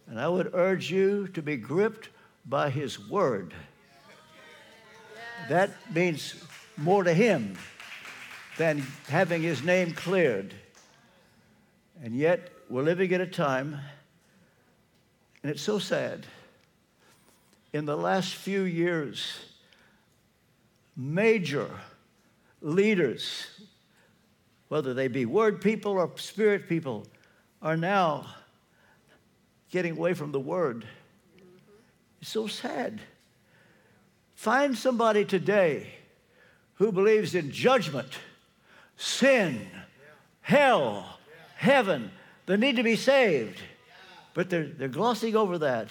[0.05, 2.09] And I would urge you to be gripped
[2.45, 3.51] by his word.
[5.49, 6.35] That means
[6.77, 7.57] more to him
[8.59, 10.53] than having his name cleared.
[12.03, 13.79] And yet, we're living at a time
[15.41, 16.27] and it's so sad.
[17.73, 19.39] In the last few years,
[20.95, 21.71] major
[22.61, 23.47] leaders,
[24.67, 27.07] whether they be word people or spirit people,
[27.65, 28.25] are now
[29.69, 30.85] getting away from the word.
[32.21, 33.01] It's so sad.
[34.35, 35.95] Find somebody today
[36.75, 38.07] who believes in judgment,
[38.95, 39.67] sin,
[40.39, 41.19] hell,
[41.57, 42.11] heaven,
[42.45, 43.59] the need to be saved
[44.35, 45.87] but they're, they're glossing over that.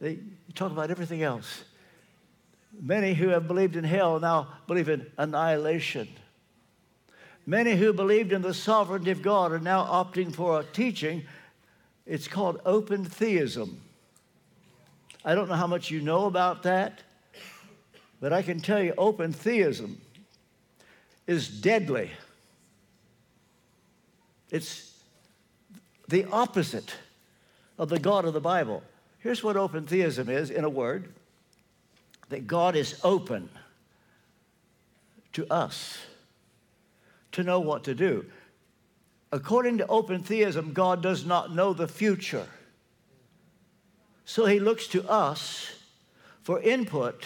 [0.00, 0.18] They
[0.56, 1.62] talk about everything else.
[2.80, 6.08] Many who have believed in hell now believe in annihilation.
[7.46, 11.24] Many who believed in the sovereignty of God are now opting for a teaching.
[12.06, 13.80] It's called open theism.
[15.24, 17.02] I don't know how much you know about that,
[18.20, 20.00] but I can tell you open theism
[21.26, 22.10] is deadly.
[24.50, 24.92] It's
[26.08, 26.94] the opposite
[27.78, 28.82] of the God of the Bible.
[29.18, 31.12] Here's what open theism is in a word
[32.28, 33.48] that God is open
[35.32, 35.98] to us
[37.32, 38.24] to know what to do.
[39.32, 42.46] According to open theism, God does not know the future.
[44.24, 45.70] So he looks to us
[46.42, 47.24] for input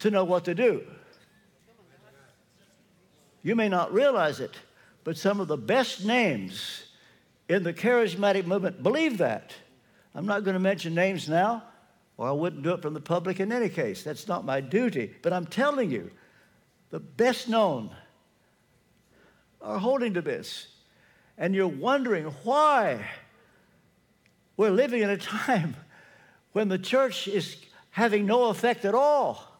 [0.00, 0.86] to know what to do.
[3.42, 4.54] You may not realize it,
[5.04, 6.84] but some of the best names
[7.48, 9.54] in the charismatic movement believe that.
[10.14, 11.62] I'm not going to mention names now,
[12.16, 14.02] or I wouldn't do it from the public in any case.
[14.02, 15.14] That's not my duty.
[15.22, 16.10] But I'm telling you,
[16.90, 17.90] the best known
[19.66, 20.68] are holding to this.
[21.38, 23.04] and you're wondering why
[24.56, 25.76] we're living in a time
[26.52, 27.58] when the church is
[27.90, 29.52] having no effect at all.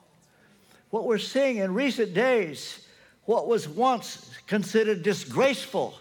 [0.89, 2.87] What we're seeing in recent days,
[3.25, 5.99] what was once considered disgraceful,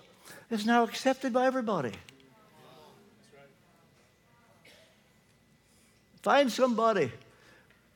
[0.50, 1.92] is now accepted by everybody.
[6.22, 7.12] Find somebody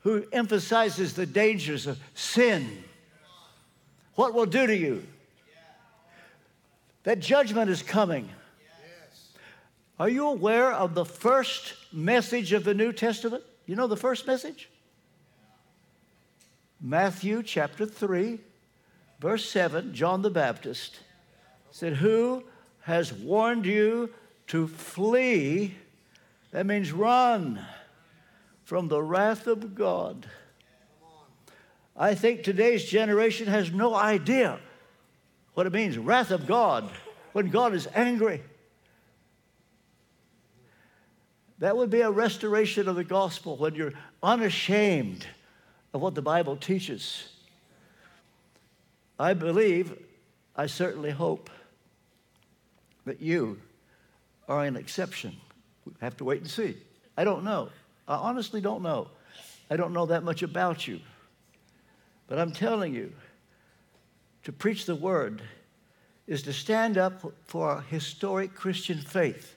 [0.00, 2.84] who emphasizes the dangers of sin.
[4.16, 5.06] What will do to you?
[7.04, 8.28] That judgment is coming.
[9.98, 13.44] Are you aware of the first message of the New Testament?
[13.66, 14.68] You know the first message?
[16.80, 18.38] Matthew chapter 3,
[19.18, 21.00] verse 7, John the Baptist
[21.70, 22.44] said, Who
[22.82, 24.10] has warned you
[24.48, 25.74] to flee?
[26.52, 27.64] That means run
[28.64, 30.26] from the wrath of God.
[31.96, 34.58] I think today's generation has no idea
[35.60, 36.90] what it means wrath of God,
[37.34, 38.40] when God is angry.
[41.58, 43.92] That would be a restoration of the gospel when you're
[44.22, 45.26] unashamed
[45.92, 47.28] of what the Bible teaches.
[49.18, 49.92] I believe,
[50.56, 51.50] I certainly hope,
[53.04, 53.60] that you
[54.48, 55.36] are an exception.
[55.84, 56.78] We have to wait and see.
[57.18, 57.68] I don't know.
[58.08, 59.08] I honestly don't know.
[59.68, 61.00] I don't know that much about you.
[62.28, 63.12] But I'm telling you,
[64.44, 65.42] to preach the word
[66.26, 69.56] is to stand up for a historic Christian faith.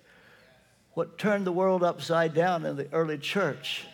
[0.94, 3.86] What turned the world upside down in the early church.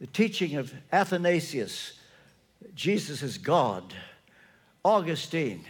[0.00, 1.94] The teaching of Athanasius,
[2.74, 3.94] Jesus is God.
[4.84, 5.64] Augustine,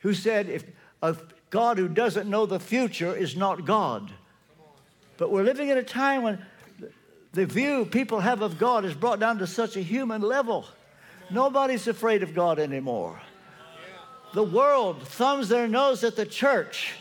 [0.00, 0.64] who said, if
[1.02, 1.16] a
[1.48, 4.12] God who doesn't know the future is not God.
[5.16, 6.44] But we're living in a time when
[7.32, 10.66] the view people have of God is brought down to such a human level.
[11.30, 13.20] Nobody's afraid of God anymore.
[14.34, 16.94] The world thumbs their nose at the church,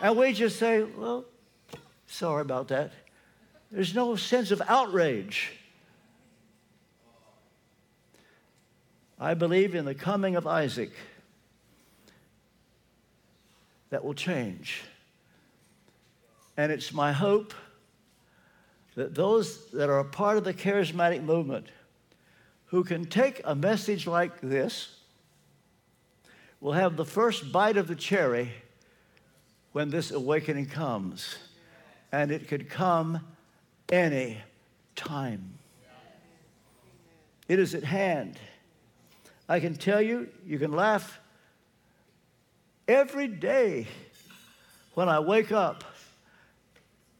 [0.00, 1.24] and we just say, well,
[2.06, 2.92] sorry about that.
[3.70, 5.52] There's no sense of outrage.
[9.18, 10.92] I believe in the coming of Isaac
[13.90, 14.82] that will change.
[16.56, 17.54] And it's my hope
[18.94, 21.66] that those that are a part of the charismatic movement
[22.66, 24.96] who can take a message like this
[26.60, 28.52] will have the first bite of the cherry
[29.72, 31.36] when this awakening comes.
[32.10, 33.20] And it could come
[33.90, 34.38] any
[34.94, 35.58] time.
[37.48, 38.38] It is at hand.
[39.48, 41.20] I can tell you, you can laugh
[42.88, 43.86] every day
[44.94, 45.84] when I wake up.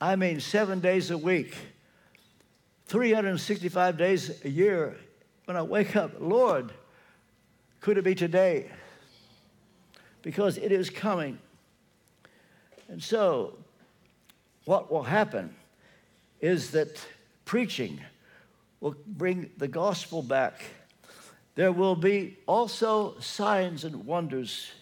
[0.01, 1.55] I mean, seven days a week,
[2.86, 4.97] 365 days a year.
[5.47, 6.72] When I wake up, Lord,
[7.80, 8.68] could it be today?
[10.22, 11.38] Because it is coming.
[12.88, 13.57] And so,
[14.64, 15.55] what will happen
[16.40, 17.01] is that
[17.44, 18.01] preaching
[18.80, 20.62] will bring the gospel back.
[21.55, 24.72] There will be also signs and wonders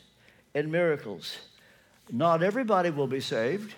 [0.54, 1.36] and miracles.
[2.10, 3.74] Not everybody will be saved.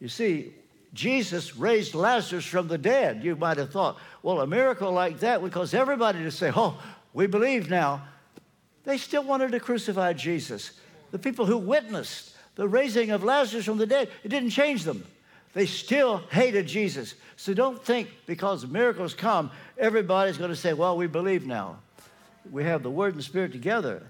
[0.00, 0.52] You see,
[0.92, 3.22] Jesus raised Lazarus from the dead.
[3.22, 6.80] You might have thought, well, a miracle like that would cause everybody to say, oh,
[7.12, 8.02] we believe now.
[8.84, 10.72] They still wanted to crucify Jesus.
[11.10, 15.04] The people who witnessed the raising of Lazarus from the dead, it didn't change them.
[15.52, 17.14] They still hated Jesus.
[17.36, 21.78] So don't think because miracles come, everybody's going to say, well, we believe now.
[22.50, 24.02] We have the Word and Spirit together.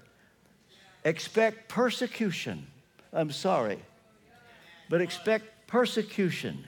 [1.03, 2.67] Expect persecution.
[3.11, 3.79] I'm sorry.
[4.89, 6.67] But expect persecution,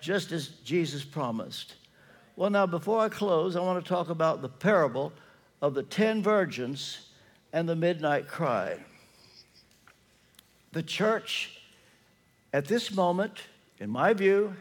[0.00, 1.74] just as Jesus promised.
[2.36, 5.12] Well, now, before I close, I want to talk about the parable
[5.60, 7.10] of the ten virgins
[7.52, 8.78] and the midnight cry.
[10.72, 11.60] The church,
[12.54, 13.40] at this moment,
[13.78, 14.56] in my view,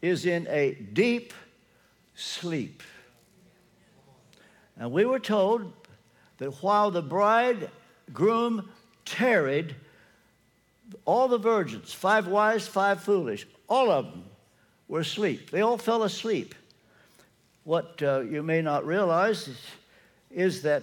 [0.00, 1.32] is in a deep
[2.14, 2.80] sleep.
[4.78, 5.72] And we were told
[6.38, 8.70] that while the bridegroom
[9.04, 9.74] tarried,
[11.04, 14.24] all the virgins, five wise, five foolish, all of them
[14.88, 15.50] were asleep.
[15.50, 16.54] They all fell asleep.
[17.64, 19.60] What uh, you may not realize is,
[20.30, 20.82] is that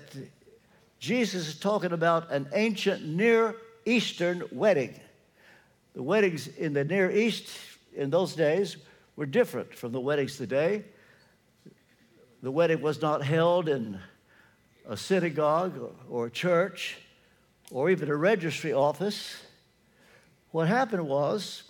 [0.99, 4.99] Jesus is talking about an ancient Near Eastern wedding.
[5.93, 7.49] The weddings in the Near East
[7.95, 8.77] in those days
[9.15, 10.83] were different from the weddings today.
[12.41, 13.99] The wedding was not held in
[14.87, 15.79] a synagogue
[16.09, 16.97] or, a church
[17.69, 19.35] or even a registry office.
[20.51, 21.63] What happened was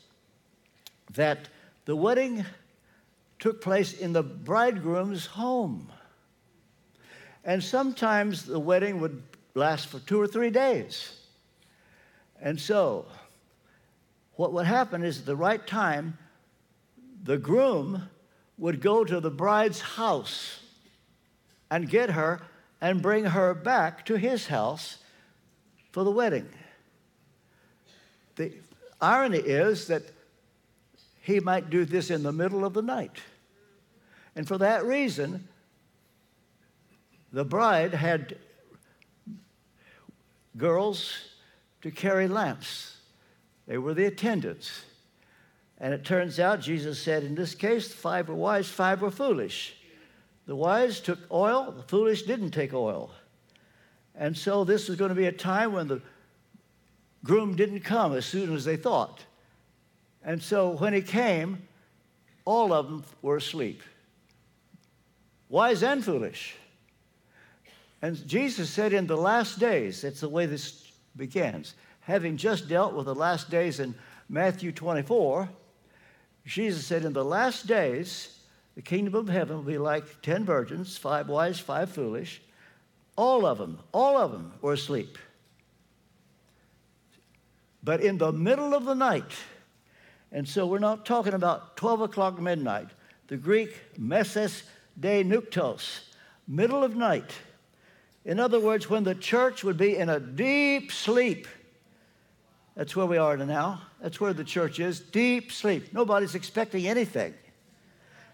[1.14, 1.50] that
[1.86, 2.46] the wedding
[3.40, 5.92] took place in the bridegroom's home.
[7.44, 9.24] And sometimes the wedding would
[9.56, 11.18] last for two or three days.
[12.40, 13.06] And so,
[14.36, 16.18] what would happen is at the right time,
[17.24, 18.10] the groom
[18.58, 20.60] would go to the bride's house
[21.70, 22.42] and get her
[22.80, 24.98] and bring her back to his house
[25.92, 26.48] for the wedding.
[28.36, 28.54] The
[29.02, 30.04] irony is that
[31.22, 33.18] he might do this in the middle of the night.
[34.36, 35.48] And for that reason,
[37.32, 38.38] the bride had
[40.58, 41.14] girls
[41.82, 42.98] to carry lamps.
[43.68, 44.84] They were the attendants.
[45.80, 49.76] And it turns out, Jesus said, in this case, five were wise, five were foolish.
[50.46, 53.12] The wise took oil, the foolish didn't take oil.
[54.16, 56.02] And so this was going to be a time when the
[57.24, 59.26] groom didn't come as soon as they thought.
[60.24, 61.68] And so when he came,
[62.46, 63.82] all of them were asleep,
[65.50, 66.56] wise and foolish.
[68.02, 71.76] And Jesus said, in the last days, that's the way this begins.
[72.02, 73.94] Having just dealt with the last days in
[74.28, 75.48] Matthew 24,
[76.46, 78.40] Jesus said, in the last days,
[78.76, 82.42] the kingdom of heaven will be like ten virgins, five wise, five foolish.
[83.16, 85.18] All of them, all of them were asleep.
[87.84, 89.32] But in the middle of the night,
[90.32, 92.88] and so we're not talking about 12 o'clock midnight,
[93.28, 94.64] the Greek meses
[95.00, 96.02] de nuktos,
[96.48, 97.32] middle of night.
[98.24, 101.48] In other words, when the church would be in a deep sleep.
[102.76, 103.82] That's where we are now.
[104.02, 105.94] That's where the church is, deep sleep.
[105.94, 107.34] Nobody's expecting anything.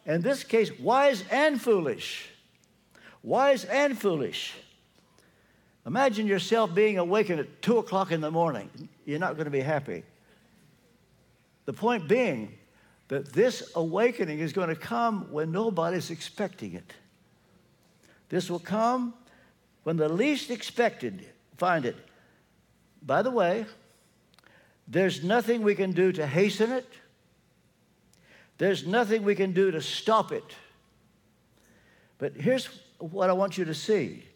[0.06, 2.30] In this case, wise and foolish.
[3.24, 4.54] Wise and foolish.
[5.88, 8.70] Imagine yourself being awakened at 2 o'clock in the morning.
[9.06, 10.04] You're not going to be happy.
[11.64, 12.58] The point being
[13.08, 16.94] that this awakening is going to come when nobody's expecting it.
[18.28, 19.14] This will come
[19.84, 21.26] when the least expected
[21.56, 21.96] find it.
[23.02, 23.66] By the way,
[24.90, 26.88] there's nothing we can do to hasten it.
[28.58, 30.44] There's nothing we can do to stop it.
[32.18, 32.68] But here's
[33.00, 34.27] what I want you to see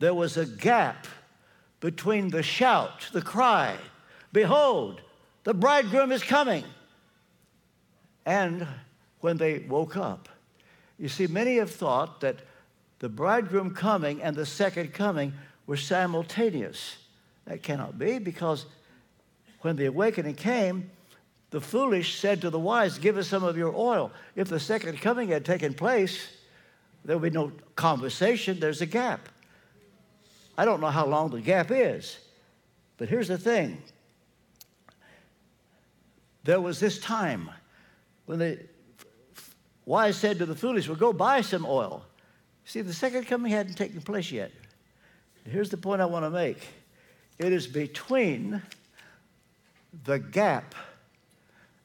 [0.00, 1.06] there was a gap
[1.78, 3.76] between the shout, the cry,
[4.32, 5.00] Behold,
[5.44, 6.64] the bridegroom is coming,
[8.24, 8.66] and
[9.20, 10.28] when they woke up.
[10.98, 12.36] You see, many have thought that
[13.00, 15.32] the bridegroom coming and the second coming
[15.66, 16.96] were simultaneous.
[17.46, 18.66] That cannot be because
[19.62, 20.90] when the awakening came,
[21.50, 24.12] the foolish said to the wise, Give us some of your oil.
[24.36, 26.28] If the second coming had taken place,
[27.04, 28.60] there would be no conversation.
[28.60, 29.28] There's a gap.
[30.60, 32.18] I don't know how long the gap is,
[32.98, 33.82] but here's the thing
[36.44, 37.48] there was this time
[38.26, 38.58] when the
[39.86, 42.04] wise said to the foolish, Well, go buy some oil.
[42.66, 44.52] See, the second coming hadn't taken place yet.
[45.44, 46.58] Here's the point I want to make
[47.38, 48.60] it is between
[50.04, 50.74] the gap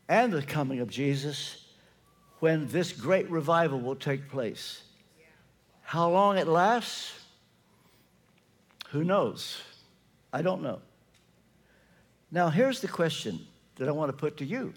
[0.09, 1.63] and the coming of Jesus
[2.41, 4.81] when this great revival will take place.
[5.81, 7.13] How long it lasts?
[8.95, 9.61] Who knows?
[10.31, 10.79] I don't know.
[12.31, 14.73] Now, here's the question that I want to put to you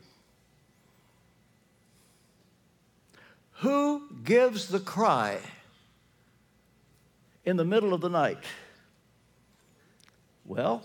[3.61, 5.39] Who gives the cry
[7.45, 8.43] in the middle of the night?
[10.45, 10.83] Well,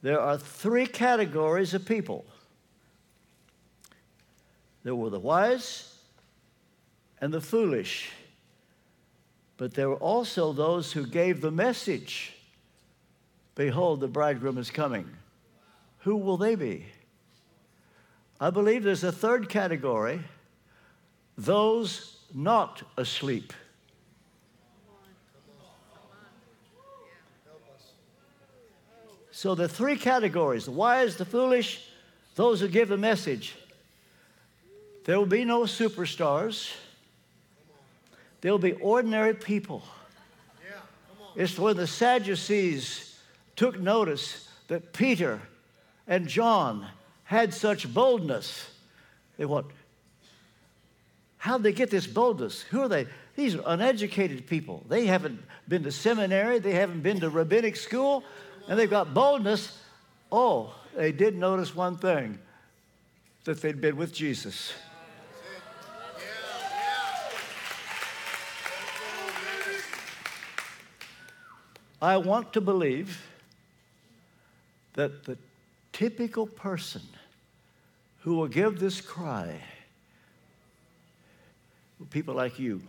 [0.00, 2.24] there are three categories of people
[4.82, 5.94] there were the wise
[7.20, 8.12] and the foolish,
[9.56, 12.34] but there were also those who gave the message
[13.54, 15.08] Behold, the bridegroom is coming.
[15.98, 16.86] Who will they be?
[18.40, 20.20] I believe there's a third category
[21.36, 23.52] those not asleep.
[29.30, 31.88] So the three categories the wise, the foolish,
[32.34, 33.56] those who give the message.
[35.04, 36.72] There will be no superstars.
[38.44, 39.82] There will be ordinary people.
[41.34, 43.18] It's when the Sadducees
[43.56, 45.40] took notice that Peter
[46.06, 46.86] and John
[47.22, 48.70] had such boldness.
[49.38, 49.64] They what?
[51.38, 52.60] How'd they get this boldness?
[52.64, 53.06] Who are they?
[53.34, 54.84] These are uneducated people.
[54.90, 58.24] They haven't been to seminary, they haven't been to rabbinic school,
[58.68, 59.78] and they've got boldness.
[60.30, 62.38] Oh, they did notice one thing
[63.44, 64.74] that they'd been with Jesus.
[72.04, 73.26] I want to believe
[74.92, 75.38] that the
[75.92, 77.02] typical person
[78.20, 79.60] who will give this cry
[82.10, 82.82] people like you.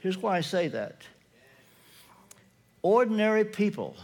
[0.00, 1.02] Here's why I say that
[2.82, 3.94] ordinary people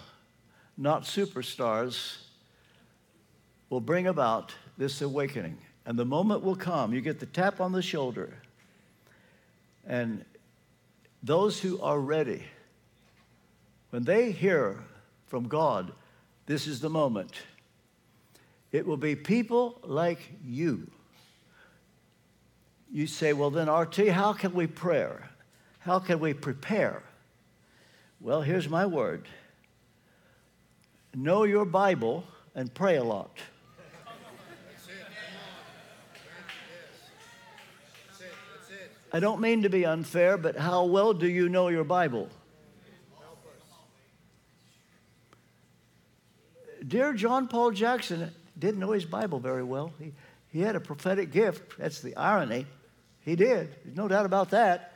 [0.76, 2.18] not superstars,
[3.70, 5.56] will bring about this awakening.
[5.86, 8.34] And the moment will come, you get the tap on the shoulder,
[9.86, 10.24] and
[11.22, 12.42] those who are ready,
[13.96, 14.76] when they hear
[15.26, 15.90] from God,
[16.44, 17.32] this is the moment.
[18.70, 20.90] It will be people like you.
[22.92, 25.08] You say, well, then, RT, how can we pray?
[25.78, 27.04] How can we prepare?
[28.20, 29.28] Well, here's my word
[31.14, 32.24] know your Bible
[32.54, 33.38] and pray a lot.
[39.10, 42.28] I don't mean to be unfair, but how well do you know your Bible?
[46.86, 49.92] Dear John Paul Jackson didn't know his Bible very well.
[49.98, 50.12] He,
[50.52, 51.78] he had a prophetic gift.
[51.78, 52.66] That's the irony.
[53.20, 53.74] He did.
[53.84, 54.92] There's no doubt about that.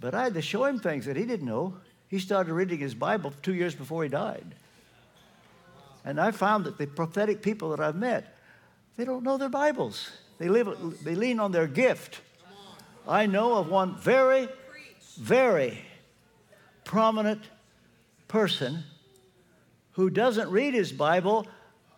[0.00, 1.76] But I had to show him things that he didn't know.
[2.08, 4.54] He started reading his Bible two years before he died.
[6.04, 8.36] And I found that the prophetic people that I've met,
[8.96, 10.10] they don't know their Bibles.
[10.38, 12.20] They, live, they lean on their gift.
[13.08, 14.48] I know of one very,
[15.16, 15.78] very
[16.84, 17.42] prominent
[18.28, 18.84] person
[19.92, 21.46] who doesn't read his Bible,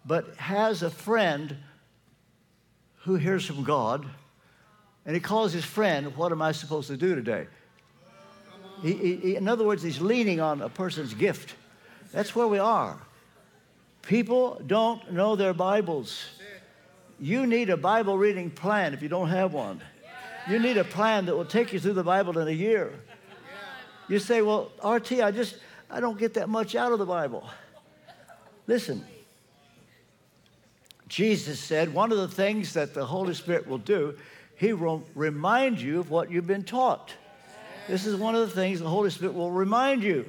[0.05, 1.57] but has a friend
[3.05, 4.07] who hears from God,
[5.07, 7.47] and he calls his friend, What am I supposed to do today?
[8.83, 11.55] He, he, in other words, he's leaning on a person's gift.
[12.13, 12.99] That's where we are.
[14.03, 16.25] People don't know their Bibles.
[17.19, 19.81] You need a Bible reading plan if you don't have one.
[20.49, 22.93] You need a plan that will take you through the Bible in a year.
[24.09, 25.57] You say, Well, RT, I just,
[25.91, 27.49] I don't get that much out of the Bible.
[28.67, 29.05] Listen,
[31.09, 34.17] Jesus said one of the things that the Holy Spirit will do,
[34.57, 37.13] He will remind you of what you've been taught.
[37.89, 40.29] This is one of the things the Holy Spirit will remind you.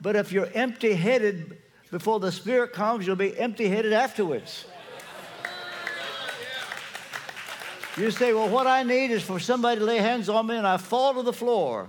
[0.00, 1.58] But if you're empty headed
[1.90, 4.66] before the Spirit comes, you'll be empty headed afterwards.
[7.96, 10.66] You say, Well, what I need is for somebody to lay hands on me and
[10.66, 11.88] I fall to the floor.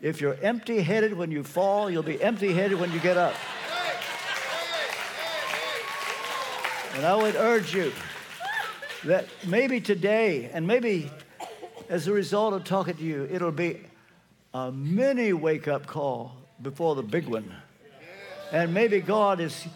[0.00, 3.34] If you're empty headed when you fall, you'll be empty headed when you get up.
[6.94, 7.90] And I would urge you
[9.04, 11.10] that maybe today, and maybe
[11.88, 13.80] as a result of talking to you, it'll be
[14.52, 17.50] a mini wake up call before the big one.
[18.52, 19.66] And maybe God is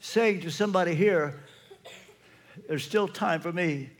[0.00, 1.40] saying to somebody here,
[2.68, 3.90] there's still time for me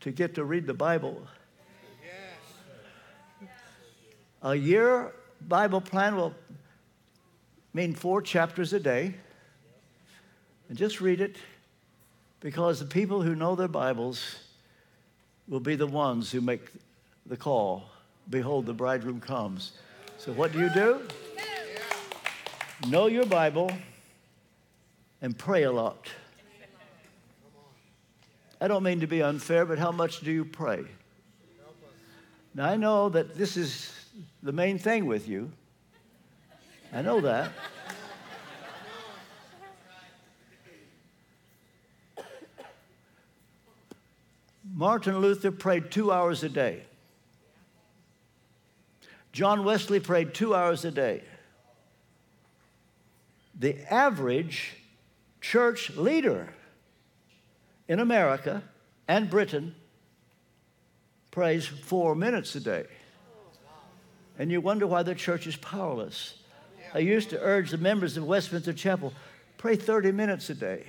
[0.00, 1.20] to get to read the Bible.
[4.40, 5.12] A year
[5.46, 6.34] Bible plan will
[7.74, 9.14] mean four chapters a day.
[10.70, 11.36] And just read it
[12.40, 14.36] because the people who know their Bibles
[15.48, 16.62] will be the ones who make
[17.26, 17.84] the call
[18.30, 19.72] Behold, the bridegroom comes.
[20.18, 21.00] So, what do you do?
[22.88, 23.70] Know your Bible
[25.22, 26.08] and pray a lot.
[28.60, 30.84] I don't mean to be unfair, but how much do you pray?
[32.54, 33.92] Now, I know that this is
[34.42, 35.50] the main thing with you.
[36.92, 37.52] I know that.
[44.78, 46.84] Martin Luther prayed two hours a day.
[49.32, 51.24] John Wesley prayed two hours a day.
[53.58, 54.76] The average
[55.40, 56.54] church leader
[57.88, 58.62] in America
[59.08, 59.74] and Britain
[61.32, 62.84] prays four minutes a day.
[64.38, 66.38] And you wonder why the church is powerless.
[66.94, 69.12] I used to urge the members of Westminster Chapel
[69.56, 70.84] pray 30 minutes a day.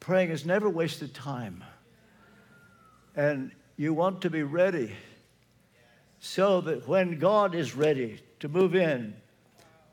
[0.00, 1.62] Praying is never wasted time.
[3.14, 4.92] And you want to be ready
[6.18, 9.14] so that when God is ready to move in,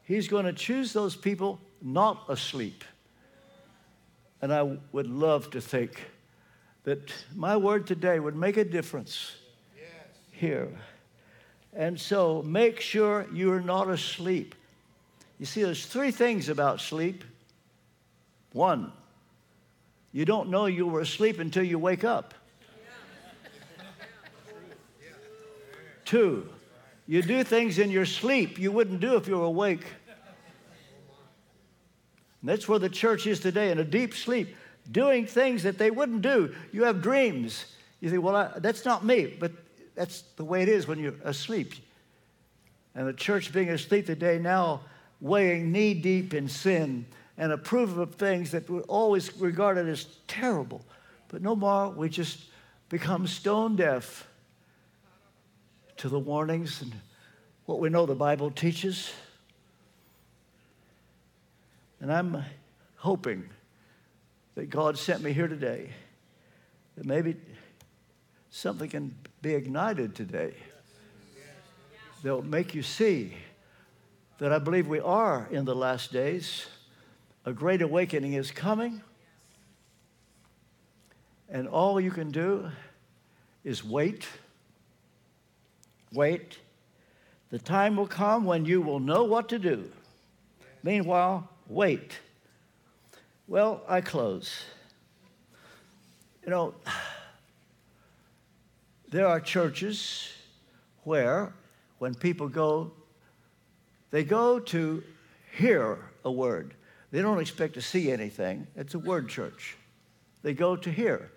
[0.03, 2.83] He's going to choose those people not asleep.
[4.41, 6.01] And I would love to think
[6.83, 9.35] that my word today would make a difference
[10.31, 10.69] here.
[11.73, 14.55] And so make sure you're not asleep.
[15.39, 17.23] You see, there's three things about sleep.
[18.53, 18.91] One,
[20.17, 22.33] you don't know you were asleep until you wake up.
[26.05, 26.49] Two,
[27.05, 29.85] you do things in your sleep you wouldn't do if you were awake.
[32.41, 34.55] And that's where the church is today, in a deep sleep,
[34.91, 36.55] doing things that they wouldn't do.
[36.71, 37.65] You have dreams.
[37.99, 39.51] You think, well, I, that's not me, but
[39.93, 41.75] that's the way it is when you're asleep.
[42.95, 44.81] And the church being asleep today now,
[45.21, 47.05] weighing knee deep in sin
[47.37, 50.83] and approve of things that were always regarded as terrible.
[51.27, 52.45] But no more, we just
[52.89, 54.27] become stone deaf
[55.97, 56.93] to the warnings and
[57.65, 59.11] what we know the Bible teaches.
[61.99, 62.43] And I'm
[62.95, 63.49] hoping
[64.55, 65.89] that God sent me here today,
[66.95, 67.35] that maybe
[68.49, 70.53] something can be ignited today
[72.23, 73.33] that'll make you see
[74.39, 76.65] that I believe we are in the last days.
[77.47, 79.01] A great awakening is coming.
[81.47, 82.69] And all you can do
[83.63, 84.27] is wait.
[86.11, 86.59] Wait.
[87.49, 89.89] The time will come when you will know what to do.
[90.83, 92.19] Meanwhile, wait.
[93.47, 94.63] Well, I close.
[96.43, 96.75] You know,
[99.09, 100.33] there are churches
[101.05, 101.53] where,
[101.99, 102.91] when people go,
[104.11, 105.01] they go to
[105.53, 106.73] hear a word.
[107.11, 108.67] They don't expect to see anything.
[108.75, 109.77] It's a word church.
[110.41, 111.31] They go to hear.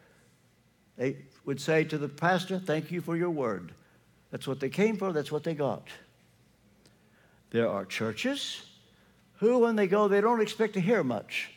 [0.97, 3.73] They would say to the pastor, Thank you for your word.
[4.31, 5.89] That's what they came for, that's what they got.
[7.51, 8.63] There are churches
[9.39, 11.51] who, when they go, they don't expect to hear much,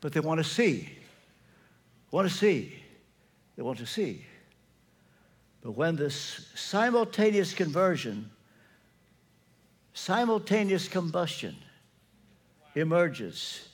[0.00, 0.90] but they want to see.
[2.10, 2.72] Want to see.
[3.56, 4.24] They want to see.
[5.62, 8.30] But when this simultaneous conversion,
[9.94, 11.56] simultaneous combustion
[12.74, 13.68] emerges,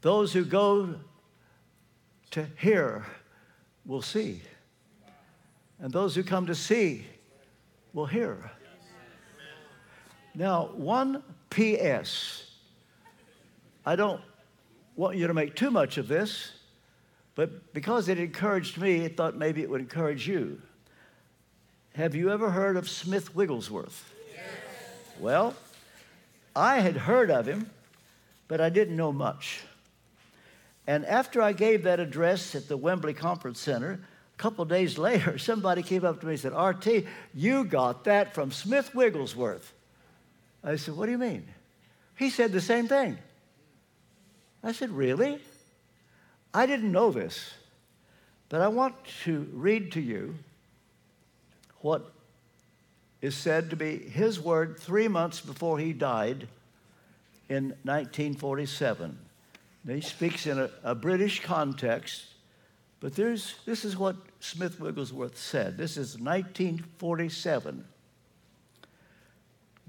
[0.00, 0.94] those who go
[2.30, 3.04] to hear
[3.86, 4.42] will see.
[5.78, 7.06] And those who come to see
[7.92, 8.50] will hear.
[10.34, 12.50] Now, one P.S.
[13.86, 14.20] I don't
[14.96, 16.52] want you to make too much of this,
[17.34, 20.60] but because it encouraged me, I thought maybe it would encourage you.
[21.94, 24.12] Have you ever heard of Smith Wigglesworth?
[24.32, 24.42] Yes.
[25.20, 25.54] Well,
[26.56, 27.70] I had heard of him,
[28.48, 29.62] but I didn't know much.
[30.86, 34.00] And after I gave that address at the Wembley Conference Center,
[34.34, 38.34] a couple days later, somebody came up to me and said, RT, you got that
[38.34, 39.72] from Smith Wigglesworth.
[40.62, 41.46] I said, What do you mean?
[42.16, 43.18] He said the same thing.
[44.62, 45.40] I said, Really?
[46.52, 47.52] I didn't know this,
[48.48, 50.36] but I want to read to you
[51.80, 52.12] what
[53.20, 56.46] is said to be his word three months before he died
[57.54, 59.18] in 1947.
[59.86, 62.24] He speaks in a, a British context,
[63.00, 65.76] but there's, this is what Smith Wigglesworth said.
[65.76, 67.84] This is 1947.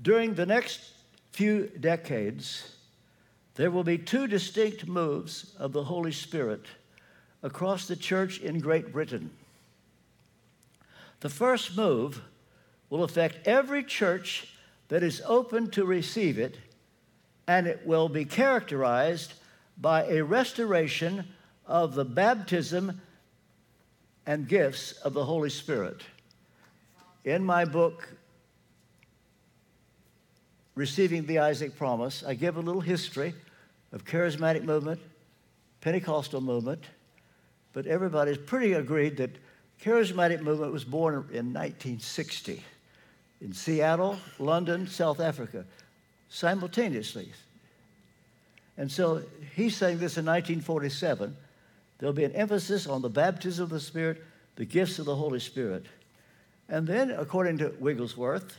[0.02, 0.92] During the next
[1.32, 2.76] few decades,
[3.56, 6.66] there will be two distinct moves of the Holy Spirit
[7.42, 9.32] across the church in Great Britain.
[11.22, 12.22] The first move
[12.90, 14.50] will affect every church
[14.90, 16.58] that is open to receive it,
[17.48, 19.34] and it will be characterized
[19.78, 21.26] by a restoration
[21.66, 23.02] of the baptism
[24.26, 26.02] and gifts of the Holy Spirit.
[27.24, 28.10] In my book,
[30.76, 33.34] Receiving the Isaac Promise, I give a little history
[33.94, 35.00] of charismatic movement,
[35.80, 36.84] Pentecostal movement,
[37.72, 39.38] but everybody's pretty agreed that
[39.82, 42.62] charismatic movement was born in 1960
[43.42, 45.66] in Seattle, London, South Africa,
[46.30, 47.32] simultaneously.
[48.78, 49.24] And so
[49.56, 51.36] he's saying this in 1947.
[51.98, 54.22] There'll be an emphasis on the baptism of the Spirit,
[54.56, 55.86] the gifts of the Holy Spirit.
[56.68, 58.58] And then, according to Wigglesworth,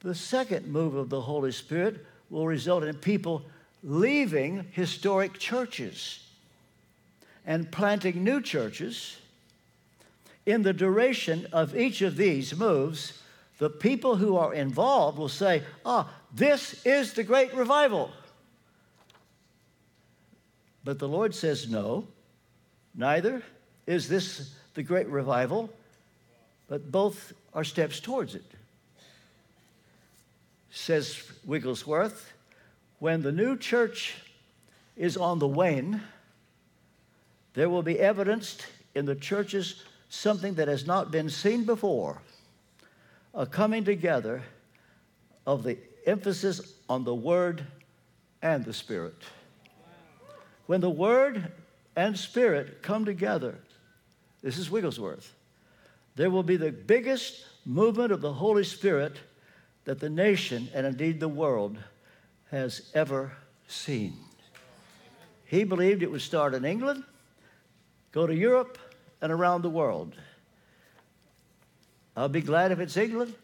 [0.00, 3.44] the second move of the Holy Spirit will result in people
[3.82, 6.26] leaving historic churches
[7.46, 9.16] and planting new churches.
[10.44, 13.22] In the duration of each of these moves,
[13.58, 18.10] the people who are involved will say, Ah, this is the great revival.
[20.84, 22.06] But the Lord says, No,
[22.94, 23.42] neither
[23.86, 25.70] is this the great revival,
[26.68, 28.44] but both are steps towards it.
[30.70, 32.32] Says Wigglesworth,
[32.98, 34.16] when the new church
[34.96, 36.02] is on the wane,
[37.54, 42.20] there will be evidenced in the churches something that has not been seen before
[43.32, 44.42] a coming together
[45.46, 45.76] of the
[46.06, 47.66] emphasis on the Word
[48.42, 49.16] and the Spirit.
[50.66, 51.52] When the Word
[51.96, 53.58] and Spirit come together,
[54.42, 55.32] this is Wigglesworth,
[56.16, 59.16] there will be the biggest movement of the Holy Spirit
[59.84, 61.78] that the nation and indeed the world
[62.50, 63.32] has ever
[63.68, 64.14] seen.
[65.44, 67.04] He believed it would start in England,
[68.12, 68.78] go to Europe,
[69.20, 70.14] and around the world.
[72.16, 73.34] I'll be glad if it's England.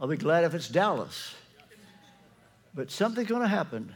[0.00, 1.34] I'll be glad if it's Dallas.
[2.76, 3.94] But something's going to happen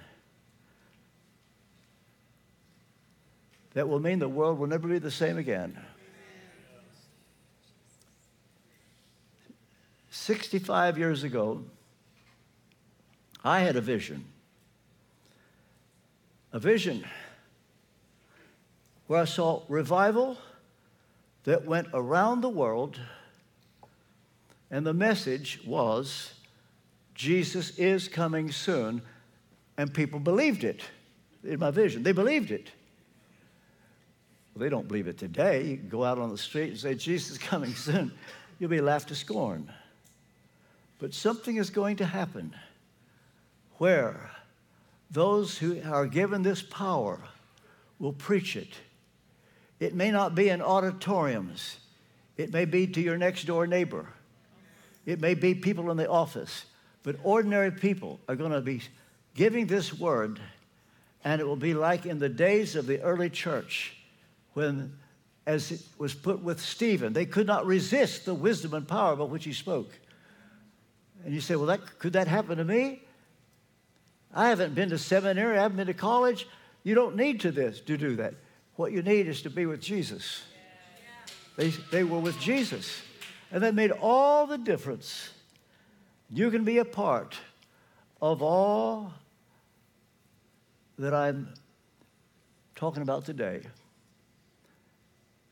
[3.74, 5.78] that will mean the world will never be the same again.
[10.08, 11.62] 65 years ago,
[13.44, 14.24] I had a vision
[16.52, 17.04] a vision
[19.06, 20.36] where I saw revival
[21.44, 22.98] that went around the world,
[24.68, 26.32] and the message was
[27.20, 29.02] Jesus is coming soon,
[29.76, 30.80] and people believed it
[31.44, 32.02] in my vision.
[32.02, 32.70] They believed it.
[34.54, 35.66] Well, they don't believe it today.
[35.66, 38.10] You go out on the street and say, Jesus is coming soon.
[38.58, 39.70] You'll be laughed to scorn.
[40.98, 42.56] But something is going to happen
[43.76, 44.30] where
[45.10, 47.20] those who are given this power
[47.98, 48.72] will preach it.
[49.78, 51.80] It may not be in auditoriums,
[52.38, 54.06] it may be to your next door neighbor,
[55.04, 56.64] it may be people in the office,
[57.02, 58.82] but ordinary people are going to be
[59.34, 60.40] giving this word,
[61.24, 63.96] and it will be like in the days of the early church
[64.54, 64.98] when,
[65.46, 69.24] as it was put with Stephen, they could not resist the wisdom and power by
[69.24, 69.90] which he spoke.
[71.24, 73.02] And you say, well, that, could that happen to me?
[74.34, 76.46] I haven't been to seminary, I haven't been to college.
[76.82, 78.34] You don't need to this to do that.
[78.76, 80.42] What you need is to be with Jesus.
[81.56, 83.02] They, they were with Jesus.
[83.52, 85.30] And that made all the difference.
[86.32, 87.36] You can be a part
[88.22, 89.12] of all
[90.98, 91.48] that I'm
[92.76, 93.62] talking about today.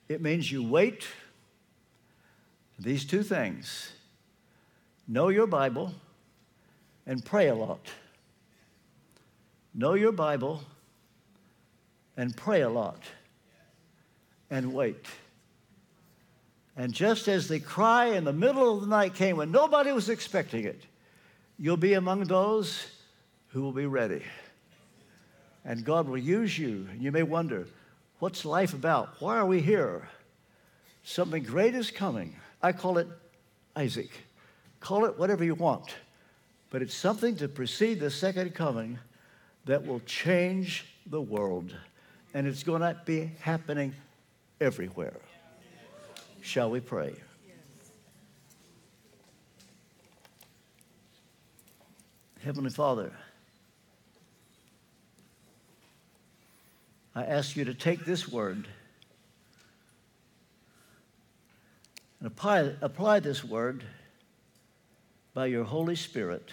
[0.08, 1.06] It means you wait
[2.78, 3.92] these two things
[5.08, 5.94] know your Bible
[7.06, 7.80] and pray a lot.
[9.74, 10.62] Know your Bible
[12.16, 13.02] and pray a lot
[14.50, 15.06] and wait.
[16.78, 20.08] And just as the cry in the middle of the night came when nobody was
[20.08, 20.80] expecting it,
[21.58, 22.86] you'll be among those
[23.48, 24.22] who will be ready.
[25.64, 26.86] And God will use you.
[26.92, 27.66] And you may wonder,
[28.20, 29.20] what's life about?
[29.20, 30.08] Why are we here?
[31.02, 32.36] Something great is coming.
[32.62, 33.08] I call it
[33.74, 34.10] Isaac.
[34.78, 35.96] Call it whatever you want.
[36.70, 39.00] But it's something to precede the second coming
[39.64, 41.74] that will change the world.
[42.34, 43.94] And it's going to be happening
[44.60, 45.16] everywhere.
[46.48, 47.12] Shall we pray?
[52.42, 53.12] Heavenly Father,
[57.14, 58.66] I ask you to take this word
[62.18, 63.84] and apply, apply this word
[65.34, 66.48] by your Holy Spirit.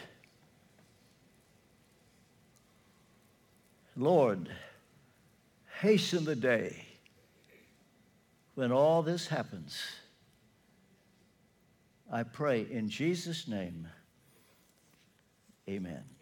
[3.96, 4.50] Lord,
[5.80, 6.85] hasten the day
[8.56, 9.80] when all this happens.
[12.12, 13.88] I pray in Jesus' name,
[15.70, 16.15] amen.